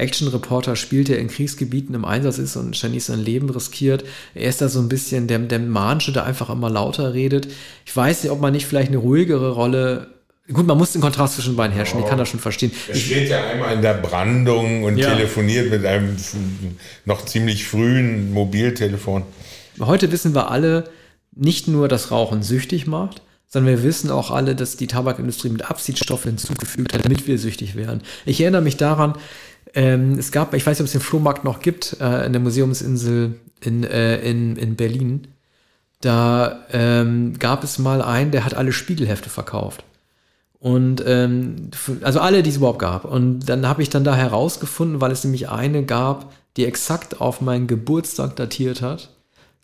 [0.00, 4.04] Action-Reporter spielt, der in Kriegsgebieten im Einsatz ist und ständig sein Leben riskiert.
[4.34, 7.48] Er ist da so ein bisschen der, der Mansche, der einfach immer lauter redet.
[7.86, 10.08] Ich weiß nicht, ob man nicht vielleicht eine ruhigere Rolle
[10.52, 12.02] Gut, man muss den Kontrast zwischen beiden herrschen, oh.
[12.02, 12.72] ich kann das schon verstehen.
[12.88, 15.14] Er steht ja einmal in der Brandung und ja.
[15.14, 16.16] telefoniert mit einem
[17.04, 19.22] noch ziemlich frühen Mobiltelefon.
[19.78, 20.90] Heute wissen wir alle,
[21.32, 25.70] nicht nur, dass Rauchen süchtig macht, sondern wir wissen auch alle, dass die Tabakindustrie mit
[25.70, 28.02] Absicht Stoffe hinzugefügt hat, damit wir süchtig werden.
[28.26, 29.14] Ich erinnere mich daran,
[29.74, 32.40] ähm, es gab, ich weiß nicht, ob es den Flohmarkt noch gibt, äh, in der
[32.40, 35.28] Museumsinsel in, äh, in, in Berlin.
[36.00, 39.84] Da ähm, gab es mal einen, der hat alle Spiegelhefte verkauft.
[40.58, 41.70] Und ähm,
[42.02, 43.04] also alle, die es überhaupt gab.
[43.04, 47.40] Und dann habe ich dann da herausgefunden, weil es nämlich eine gab, die exakt auf
[47.40, 49.10] meinen Geburtstag datiert hat,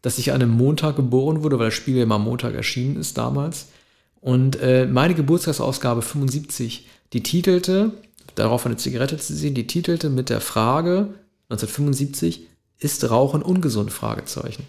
[0.03, 3.19] dass ich an einem Montag geboren wurde, weil das Spiegel immer am Montag erschienen ist
[3.19, 3.69] damals.
[4.21, 7.93] Und äh, meine Geburtstagsausgabe 75, die titelte
[8.37, 11.09] darauf eine Zigarette zu sehen, die titelte mit der Frage
[11.49, 12.47] 1975,
[12.79, 13.93] ist Rauchen ungesund?
[13.93, 14.67] Fragezeichen.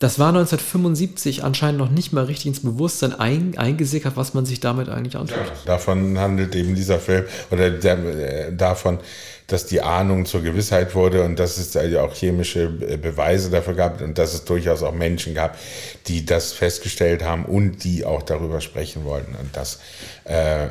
[0.00, 4.58] Das war 1975 anscheinend noch nicht mal richtig ins Bewusstsein ein, eingesickert, was man sich
[4.58, 5.36] damit eigentlich antut.
[5.36, 8.98] Ja, davon handelt eben dieser Film oder der, äh, davon,
[9.46, 14.00] dass die Ahnung zur Gewissheit wurde und dass es also auch chemische Beweise dafür gab
[14.00, 15.58] und dass es durchaus auch Menschen gab,
[16.06, 19.80] die das festgestellt haben und die auch darüber sprechen wollten und das
[20.24, 20.68] äh,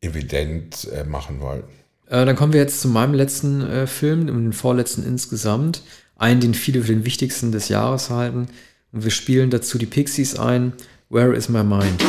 [0.00, 1.68] evident äh, machen wollten.
[2.06, 5.82] Äh, dann kommen wir jetzt zu meinem letzten äh, Film, den vorletzten insgesamt.
[6.16, 8.48] Einen, den viele für den wichtigsten des Jahres halten.
[8.92, 10.72] Und wir spielen dazu die Pixies ein.
[11.08, 12.02] Where is my mind?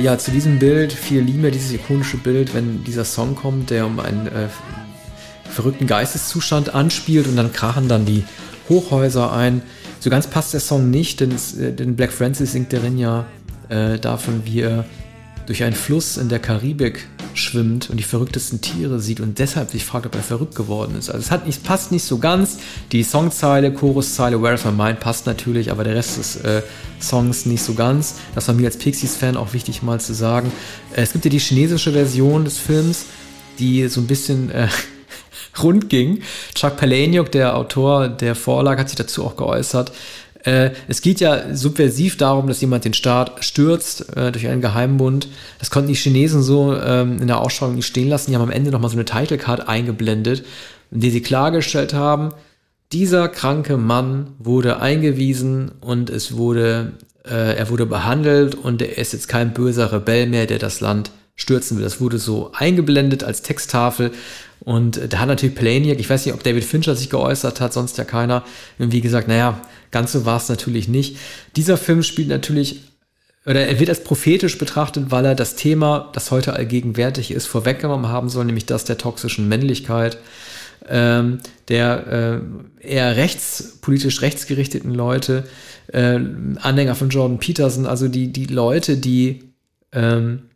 [0.00, 4.00] Ja, zu diesem Bild, viel Liebe, dieses ikonische Bild, wenn dieser Song kommt, der um
[4.00, 4.48] einen äh,
[5.48, 8.24] verrückten Geisteszustand anspielt und dann krachen dann die
[8.68, 9.62] Hochhäuser ein.
[9.98, 13.26] So ganz passt der Song nicht, denn, äh, denn Black Francis singt darin ja
[13.68, 14.84] äh, davon, wie er
[15.46, 19.84] durch einen Fluss in der Karibik schwimmt und die verrücktesten Tiere sieht und deshalb sich
[19.84, 21.10] fragt, ob er verrückt geworden ist.
[21.10, 22.58] Also es hat nicht, passt nicht so ganz.
[22.92, 26.62] Die Songzeile, Choruszeile, Where's My Mind passt natürlich, aber der Rest des äh,
[27.00, 28.16] Songs nicht so ganz.
[28.34, 30.52] Das war mir als Pixies-Fan auch wichtig mal zu sagen.
[30.94, 33.06] Äh, es gibt ja die chinesische Version des Films,
[33.58, 34.68] die so ein bisschen äh,
[35.62, 36.22] rund ging.
[36.54, 39.92] Chuck Palahniuk, der Autor der Vorlage, hat sich dazu auch geäußert.
[40.44, 45.28] Äh, es geht ja subversiv darum, dass jemand den Staat stürzt äh, durch einen Geheimbund.
[45.58, 48.30] Das konnten die Chinesen so ähm, in der Ausstrahlung nicht stehen lassen.
[48.30, 50.44] Die haben am Ende nochmal so eine Titlecard eingeblendet,
[50.90, 52.30] in der sie klargestellt haben,
[52.92, 59.12] dieser kranke Mann wurde eingewiesen und es wurde, äh, er wurde behandelt und er ist
[59.12, 61.84] jetzt kein böser Rebell mehr, der das Land stürzen will.
[61.84, 64.10] Das wurde so eingeblendet als Texttafel
[64.60, 67.96] und da hat natürlich Planiac, ich weiß nicht, ob David Fincher sich geäußert hat, sonst
[67.98, 68.44] ja keiner,
[68.78, 71.16] irgendwie gesagt, naja, ganz so war es natürlich nicht.
[71.56, 72.82] Dieser Film spielt natürlich,
[73.46, 78.08] oder er wird als prophetisch betrachtet, weil er das Thema, das heute allgegenwärtig ist, vorweggenommen
[78.08, 80.18] haben soll, nämlich das der toxischen Männlichkeit,
[80.88, 81.38] ähm,
[81.68, 82.42] der
[82.82, 85.44] äh, eher rechts, politisch rechtsgerichteten Leute,
[85.92, 86.18] äh,
[86.60, 89.54] Anhänger von Jordan Peterson, also die, die Leute, die
[89.92, 90.49] ähm,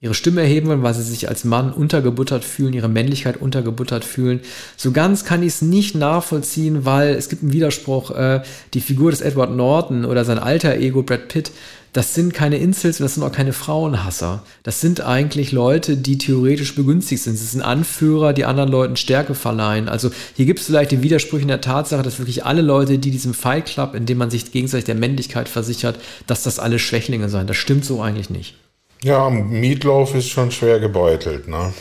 [0.00, 4.40] ihre Stimme erheben wollen, weil sie sich als Mann untergebuttert fühlen, ihre Männlichkeit untergebuttert fühlen.
[4.76, 8.10] So ganz kann ich es nicht nachvollziehen, weil es gibt einen Widerspruch.
[8.10, 8.42] Äh,
[8.74, 11.50] die Figur des Edward Norton oder sein alter Ego Brad Pitt,
[11.94, 14.42] das sind keine Incels und das sind auch keine Frauenhasser.
[14.62, 17.36] Das sind eigentlich Leute, die theoretisch begünstigt sind.
[17.36, 19.88] Sie sind Anführer, die anderen Leuten Stärke verleihen.
[19.88, 23.10] Also hier gibt es vielleicht den Widerspruch in der Tatsache, dass wirklich alle Leute, die
[23.10, 27.30] diesem Fight Club, in dem man sich gegenseitig der Männlichkeit versichert, dass das alle Schwächlinge
[27.30, 27.46] seien.
[27.46, 28.56] Das stimmt so eigentlich nicht.
[29.06, 31.72] Ja, Meatloaf ist schon schwer gebeutelt, ne?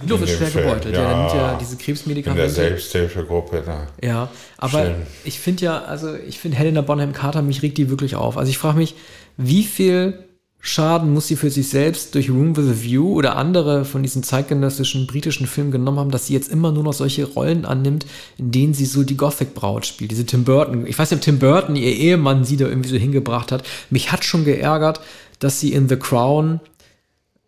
[0.00, 0.64] Meatloaf ist schwer Film.
[0.64, 2.42] gebeutelt, ja, ja, der nimmt ja diese Krebsmedikamente.
[2.42, 3.88] In der Selbsthilfegruppe da.
[4.02, 4.94] Ja, aber Schön.
[5.24, 8.38] ich finde ja, also ich finde Helena Bonham Carter, mich regt die wirklich auf.
[8.38, 8.94] Also ich frage mich,
[9.36, 10.24] wie viel
[10.62, 14.22] Schaden muss sie für sich selbst durch Room with a View oder andere von diesen
[14.22, 18.06] zeitgenössischen britischen Filmen genommen haben, dass sie jetzt immer nur noch solche Rollen annimmt,
[18.38, 20.10] in denen sie so die Gothic-Braut spielt.
[20.10, 20.86] Diese Tim Burton.
[20.86, 23.62] Ich weiß nicht, ob Tim Burton, ihr Ehemann, sie da irgendwie so hingebracht hat.
[23.90, 25.00] Mich hat schon geärgert,
[25.40, 26.60] dass sie in The Crown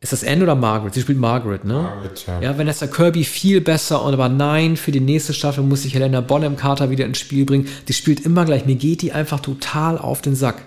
[0.02, 0.94] ist das Anne oder Margaret?
[0.94, 1.74] Sie spielt Margaret, ne?
[1.74, 2.40] Margaret, ja.
[2.40, 6.20] ja, Vanessa Kirby viel besser und aber nein, für die nächste Staffel muss sich Helena
[6.20, 7.68] Bonham Carter wieder ins Spiel bringen.
[7.86, 8.66] Die spielt immer gleich.
[8.66, 10.62] Mir geht die einfach total auf den Sack.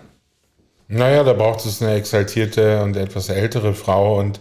[0.88, 4.39] Naja, da braucht es eine exaltierte und etwas ältere Frau und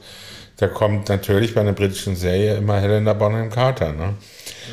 [0.58, 4.14] da kommt natürlich bei einer britischen Serie immer Helena Bonham Carter, ne?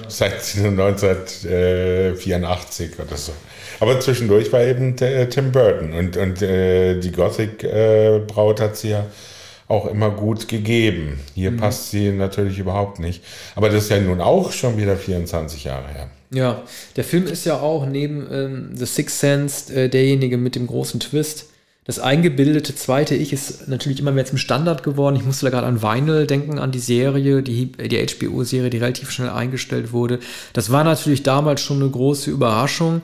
[0.04, 0.08] Ja.
[0.08, 3.34] Seit 1984 oder so.
[3.82, 8.90] Aber zwischendurch war eben äh, Tim Burton und, und äh, die Gothic-Braut äh, hat sie
[8.92, 9.08] ja
[9.68, 11.20] auch immer gut gegeben.
[11.34, 11.58] Hier mhm.
[11.58, 13.24] passt sie natürlich überhaupt nicht.
[13.56, 16.10] Aber das ist ja nun auch schon wieder 24 Jahre her.
[16.32, 16.62] Ja,
[16.96, 21.00] der Film ist ja auch neben ähm, The Sixth Sense äh, derjenige mit dem großen
[21.00, 21.48] Twist.
[21.86, 25.16] Das eingebildete zweite Ich ist natürlich immer mehr zum Standard geworden.
[25.16, 29.10] Ich musste da gerade an Vinyl denken, an die Serie, die, die HBO-Serie, die relativ
[29.10, 30.20] schnell eingestellt wurde.
[30.54, 33.02] Das war natürlich damals schon eine große Überraschung.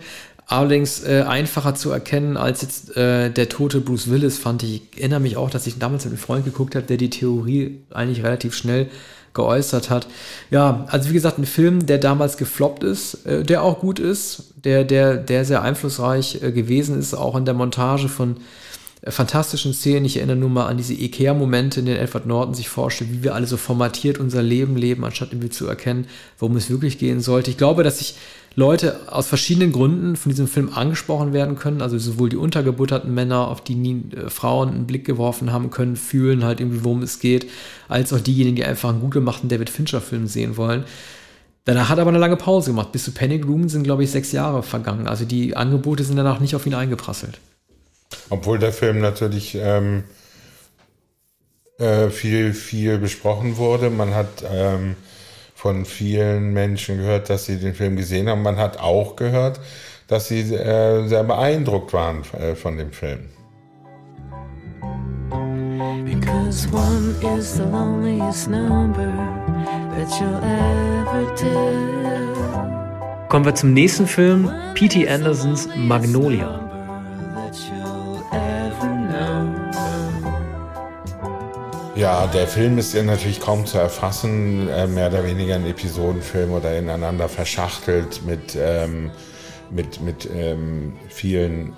[0.49, 4.81] Allerdings äh, einfacher zu erkennen als jetzt äh, der tote Bruce Willis, fand ich.
[4.93, 7.81] Ich erinnere mich auch, dass ich damals mit einem Freund geguckt habe, der die Theorie
[7.93, 8.87] eigentlich relativ schnell
[9.33, 10.07] geäußert hat.
[10.49, 14.53] Ja, also wie gesagt, ein Film, der damals gefloppt ist, äh, der auch gut ist,
[14.55, 18.37] der, der, der sehr einflussreich äh, gewesen ist, auch in der Montage von
[19.01, 20.05] äh, fantastischen Szenen.
[20.05, 23.35] Ich erinnere nur mal an diese Ikea-Momente, in denen Edward Norton sich vorstellt, wie wir
[23.35, 26.07] alle so formatiert unser Leben leben, anstatt irgendwie zu erkennen,
[26.39, 27.51] worum es wirklich gehen sollte.
[27.51, 28.15] Ich glaube, dass ich
[28.57, 31.79] Leute aus verschiedenen Gründen von diesem Film angesprochen werden können.
[31.79, 35.95] Also sowohl die untergebutterten Männer, auf die nie äh, Frauen einen Blick geworfen haben können,
[35.95, 37.47] fühlen halt irgendwie, worum es geht,
[37.87, 40.85] als auch diejenigen, die einfach einen gut gemachten David Fincher-Film sehen wollen.
[41.65, 42.91] Danach hat er aber eine lange Pause gemacht.
[42.91, 45.07] Bis zu Panic Room sind, glaube ich, sechs Jahre vergangen.
[45.07, 47.37] Also die Angebote sind danach nicht auf ihn eingeprasselt.
[48.31, 50.03] Obwohl der Film natürlich ähm,
[51.77, 53.91] äh, viel, viel besprochen wurde.
[53.91, 54.95] Man hat ähm,
[55.57, 58.43] von vielen Menschen gehört, dass sie den Film gesehen haben.
[58.43, 59.59] Man hat auch gehört,
[60.07, 63.21] dass sie äh, sehr beeindruckt waren äh, von dem Film.
[66.05, 69.11] Because one is the loneliest number
[69.95, 71.97] that you'll ever tell.
[73.27, 75.09] Kommen wir zum nächsten Film, P.T.
[75.09, 76.66] Andersons Magnolia.
[81.97, 86.51] Ja, der Film ist ja natürlich kaum zu erfassen, äh, mehr oder weniger ein Episodenfilm
[86.51, 89.09] oder ineinander verschachtelt mit, ähm,
[89.71, 91.73] mit, mit ähm, vielen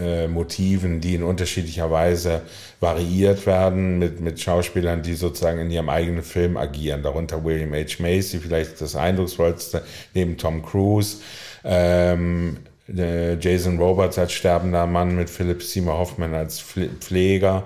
[0.00, 2.42] äh, Motiven, die in unterschiedlicher Weise
[2.80, 7.02] variiert werden, mit, mit Schauspielern, die sozusagen in ihrem eigenen Film agieren.
[7.02, 8.02] Darunter William H.
[8.02, 9.82] Macy, vielleicht das eindrucksvollste,
[10.14, 11.18] neben Tom Cruise.
[11.62, 17.64] Ähm, äh, Jason Roberts als sterbender Mann mit Philip Seymour Hoffman als Pfleger.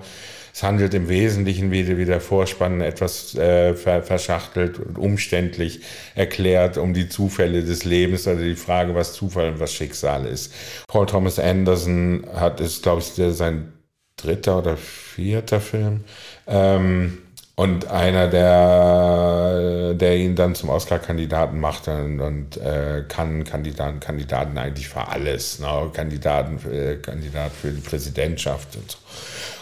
[0.53, 5.81] Es handelt im Wesentlichen, wie, wie der Vorspann etwas äh, verschachtelt und umständlich
[6.15, 10.53] erklärt, um die Zufälle des Lebens oder die Frage, was Zufall und was Schicksal ist.
[10.87, 13.73] Paul Thomas Anderson hat, ist, glaube ich, sein
[14.17, 16.01] dritter oder vierter Film.
[16.47, 17.19] Ähm,
[17.55, 24.57] und einer, der, der ihn dann zum Oscar-Kandidaten macht und, und äh, kann Kandidaten, Kandidaten
[24.57, 25.91] eigentlich für alles, ne?
[25.93, 28.97] Kandidaten, äh, Kandidat für die Präsidentschaft und so.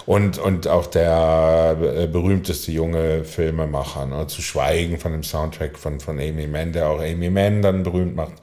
[0.10, 4.26] Und, und auch der äh, berühmteste junge Filmemacher, ne?
[4.26, 8.16] zu schweigen von dem Soundtrack von, von Amy Mann, der auch Amy Mann dann berühmt
[8.16, 8.34] macht.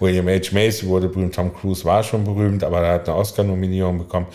[0.00, 0.50] William H.
[0.50, 4.26] Macy wurde berühmt, Tom Cruise war schon berühmt, aber er hat eine Oscar-Nominierung bekommen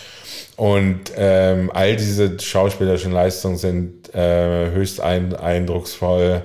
[0.56, 6.42] Und ähm, all diese schauspielerischen Leistungen sind äh, höchst ein, eindrucksvoll,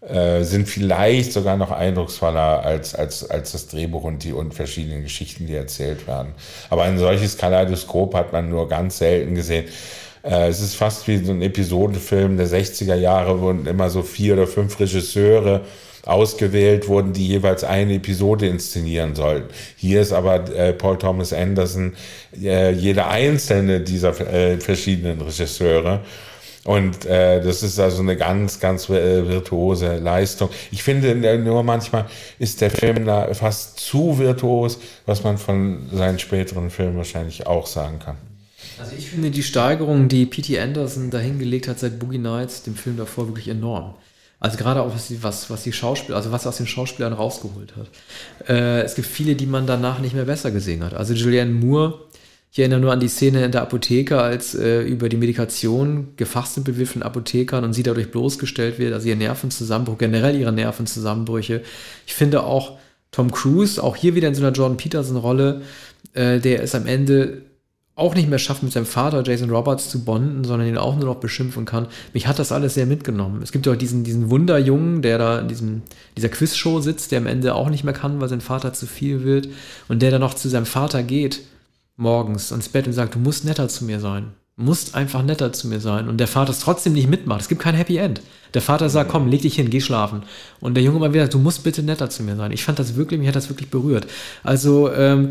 [0.00, 5.02] äh, sind vielleicht sogar noch eindrucksvoller als, als, als das Drehbuch und die und verschiedenen
[5.02, 6.32] Geschichten, die erzählt werden.
[6.70, 9.66] Aber ein solches Kaleidoskop hat man nur ganz selten gesehen.
[10.22, 14.34] Äh, es ist fast wie so ein Episodenfilm der 60er Jahre, wo immer so vier
[14.34, 15.60] oder fünf Regisseure
[16.04, 19.48] ausgewählt wurden, die jeweils eine Episode inszenieren sollten.
[19.76, 21.94] Hier ist aber äh, Paul Thomas Anderson
[22.40, 26.00] äh, jeder einzelne dieser äh, verschiedenen Regisseure.
[26.64, 30.48] Und äh, das ist also eine ganz, ganz äh, virtuose Leistung.
[30.70, 32.06] Ich finde nur manchmal
[32.38, 37.66] ist der Film da fast zu virtuos, was man von seinen späteren Filmen wahrscheinlich auch
[37.66, 38.16] sagen kann.
[38.78, 40.58] Also ich finde die Steigerung, die P.T.
[40.58, 43.94] Anderson dahingelegt hat seit Boogie Nights, dem Film davor, wirklich enorm.
[44.42, 47.74] Also gerade auch was die, was, was die Schauspieler, also was aus den Schauspielern rausgeholt
[47.76, 48.48] hat.
[48.48, 50.94] Äh, es gibt viele, die man danach nicht mehr besser gesehen hat.
[50.94, 52.00] Also Julianne Moore,
[52.50, 56.76] ich erinnere nur an die Szene in der Apotheke, als äh, über die Medikation gefachsimpelt
[56.76, 61.62] wird von Apothekern und sie dadurch bloßgestellt wird, also ihr Nervenzusammenbruch, generell ihre Nervenzusammenbrüche.
[62.08, 62.78] Ich finde auch
[63.12, 65.62] Tom Cruise, auch hier wieder in so einer Jordan Peterson-Rolle,
[66.14, 67.42] äh, der ist am Ende
[67.94, 71.04] auch nicht mehr schafft, mit seinem Vater Jason Roberts zu bonden, sondern ihn auch nur
[71.04, 71.88] noch beschimpfen kann.
[72.14, 73.42] Mich hat das alles sehr mitgenommen.
[73.42, 75.82] Es gibt ja auch diesen, diesen Wunderjungen, der da in diesem,
[76.16, 79.24] dieser Quizshow sitzt, der am Ende auch nicht mehr kann, weil sein Vater zu viel
[79.24, 79.48] wird
[79.88, 81.40] und der dann noch zu seinem Vater geht
[81.96, 84.32] morgens ins Bett und sagt, du musst netter zu mir sein.
[84.56, 86.08] Du musst einfach netter zu mir sein.
[86.08, 87.42] Und der Vater es trotzdem nicht mitmacht.
[87.42, 88.20] Es gibt kein Happy End.
[88.54, 90.22] Der Vater sagt, komm, leg dich hin, geh schlafen.
[90.60, 92.52] Und der Junge mal wieder, du musst bitte netter zu mir sein.
[92.52, 94.06] Ich fand das wirklich, mich hat das wirklich berührt.
[94.42, 95.30] Also, ähm,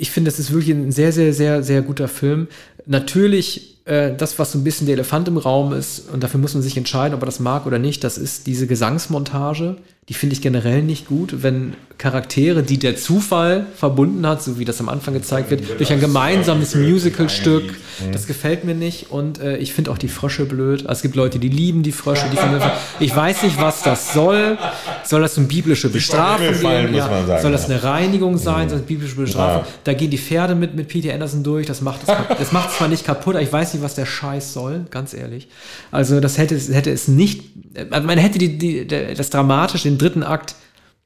[0.00, 2.46] ich finde, das ist wirklich ein sehr, sehr, sehr, sehr guter Film.
[2.86, 6.54] Natürlich, äh, das, was so ein bisschen der Elefant im Raum ist, und dafür muss
[6.54, 9.76] man sich entscheiden, ob er das mag oder nicht, das ist diese Gesangsmontage.
[10.08, 14.64] Die finde ich generell nicht gut, wenn Charaktere, die der Zufall verbunden hat, so wie
[14.64, 17.74] das am Anfang gezeigt wird, durch ein gemeinsames Musicalstück.
[18.12, 20.82] Das gefällt mir nicht und äh, ich finde auch die Frösche blöd.
[20.82, 22.26] Also es gibt Leute, die lieben die Frösche.
[22.32, 22.62] Die finden,
[23.00, 24.56] ich weiß nicht, was das soll.
[25.02, 26.94] Soll das eine biblische Bestrafung geben?
[26.94, 27.40] Ja.
[27.40, 28.68] Soll das eine Reinigung sein?
[28.68, 29.62] Soll das biblische Bestrafung?
[29.62, 29.68] Ja.
[29.82, 31.66] Da gehen die Pferde mit, mit Peter Anderson durch.
[31.66, 34.52] Das macht es, das macht zwar nicht kaputt, aber ich weiß nicht, was der Scheiß
[34.52, 35.48] soll, ganz ehrlich.
[35.90, 37.42] Also das hätte, hätte es nicht,
[37.90, 40.54] man hätte die, die, das dramatisch, den dritten Akt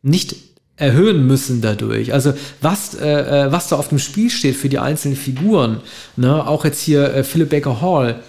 [0.02, 0.51] nicht
[0.82, 2.12] erhöhen müssen dadurch.
[2.12, 5.80] Also was, äh, äh, was da auf dem Spiel steht für die einzelnen Figuren,
[6.16, 6.46] ne?
[6.46, 8.20] auch jetzt hier äh, Philip Baker Hall,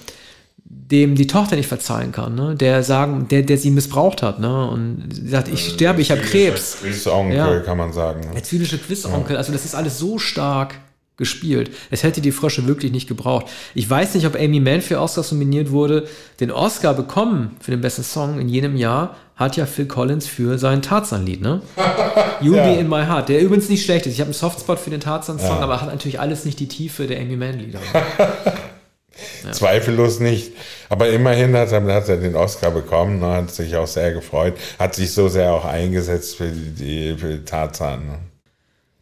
[0.65, 2.55] dem die Tochter nicht verzeihen kann, ne?
[2.55, 4.69] der sagen, der, der sie missbraucht hat, ne?
[4.69, 6.77] Und sagt, ich äh, sterbe, ich habe Krebs.
[6.81, 7.59] Quizonkel, ja.
[7.61, 8.21] kann man sagen.
[8.21, 8.33] Ne?
[8.35, 10.75] Der zynische Quizonkel, also das ist alles so stark
[11.17, 11.71] gespielt.
[11.91, 13.45] Es hätte die Frösche wirklich nicht gebraucht.
[13.75, 16.07] Ich weiß nicht, ob Amy Mann für Oscars nominiert wurde.
[16.39, 20.57] Den Oscar bekommen für den besten Song in jenem Jahr hat ja Phil Collins für
[20.57, 21.61] sein Tarzan-Lied, ne?
[22.41, 22.65] You'll ja.
[22.65, 24.13] Be In My Heart, der übrigens nicht schlecht ist.
[24.13, 25.59] Ich habe einen Softspot für den Tarzan-Song, ja.
[25.59, 27.79] aber hat natürlich alles nicht die Tiefe der Amy Mann-Lieder.
[29.43, 29.51] ja.
[29.51, 30.53] Zweifellos nicht.
[30.89, 33.27] Aber immerhin hat er, hat er den Oscar bekommen, ne?
[33.33, 38.05] hat sich auch sehr gefreut, hat sich so sehr auch eingesetzt für die, für Tarzan.
[38.05, 38.19] Ne?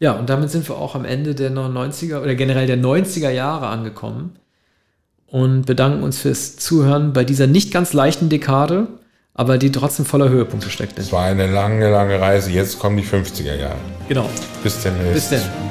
[0.02, 3.68] Ja, und damit sind wir auch am Ende der 90er oder generell der 90er Jahre
[3.68, 4.36] angekommen
[5.28, 8.88] und bedanken uns fürs Zuhören bei dieser nicht ganz leichten Dekade
[9.34, 10.99] aber die trotzdem voller Höhepunkte steckt.
[10.99, 12.52] Es war eine lange, lange Reise.
[12.52, 13.78] Jetzt kommen die 50er Jahre.
[14.08, 14.30] Genau.
[14.64, 15.14] Bis demnächst.
[15.14, 15.70] Bis denn.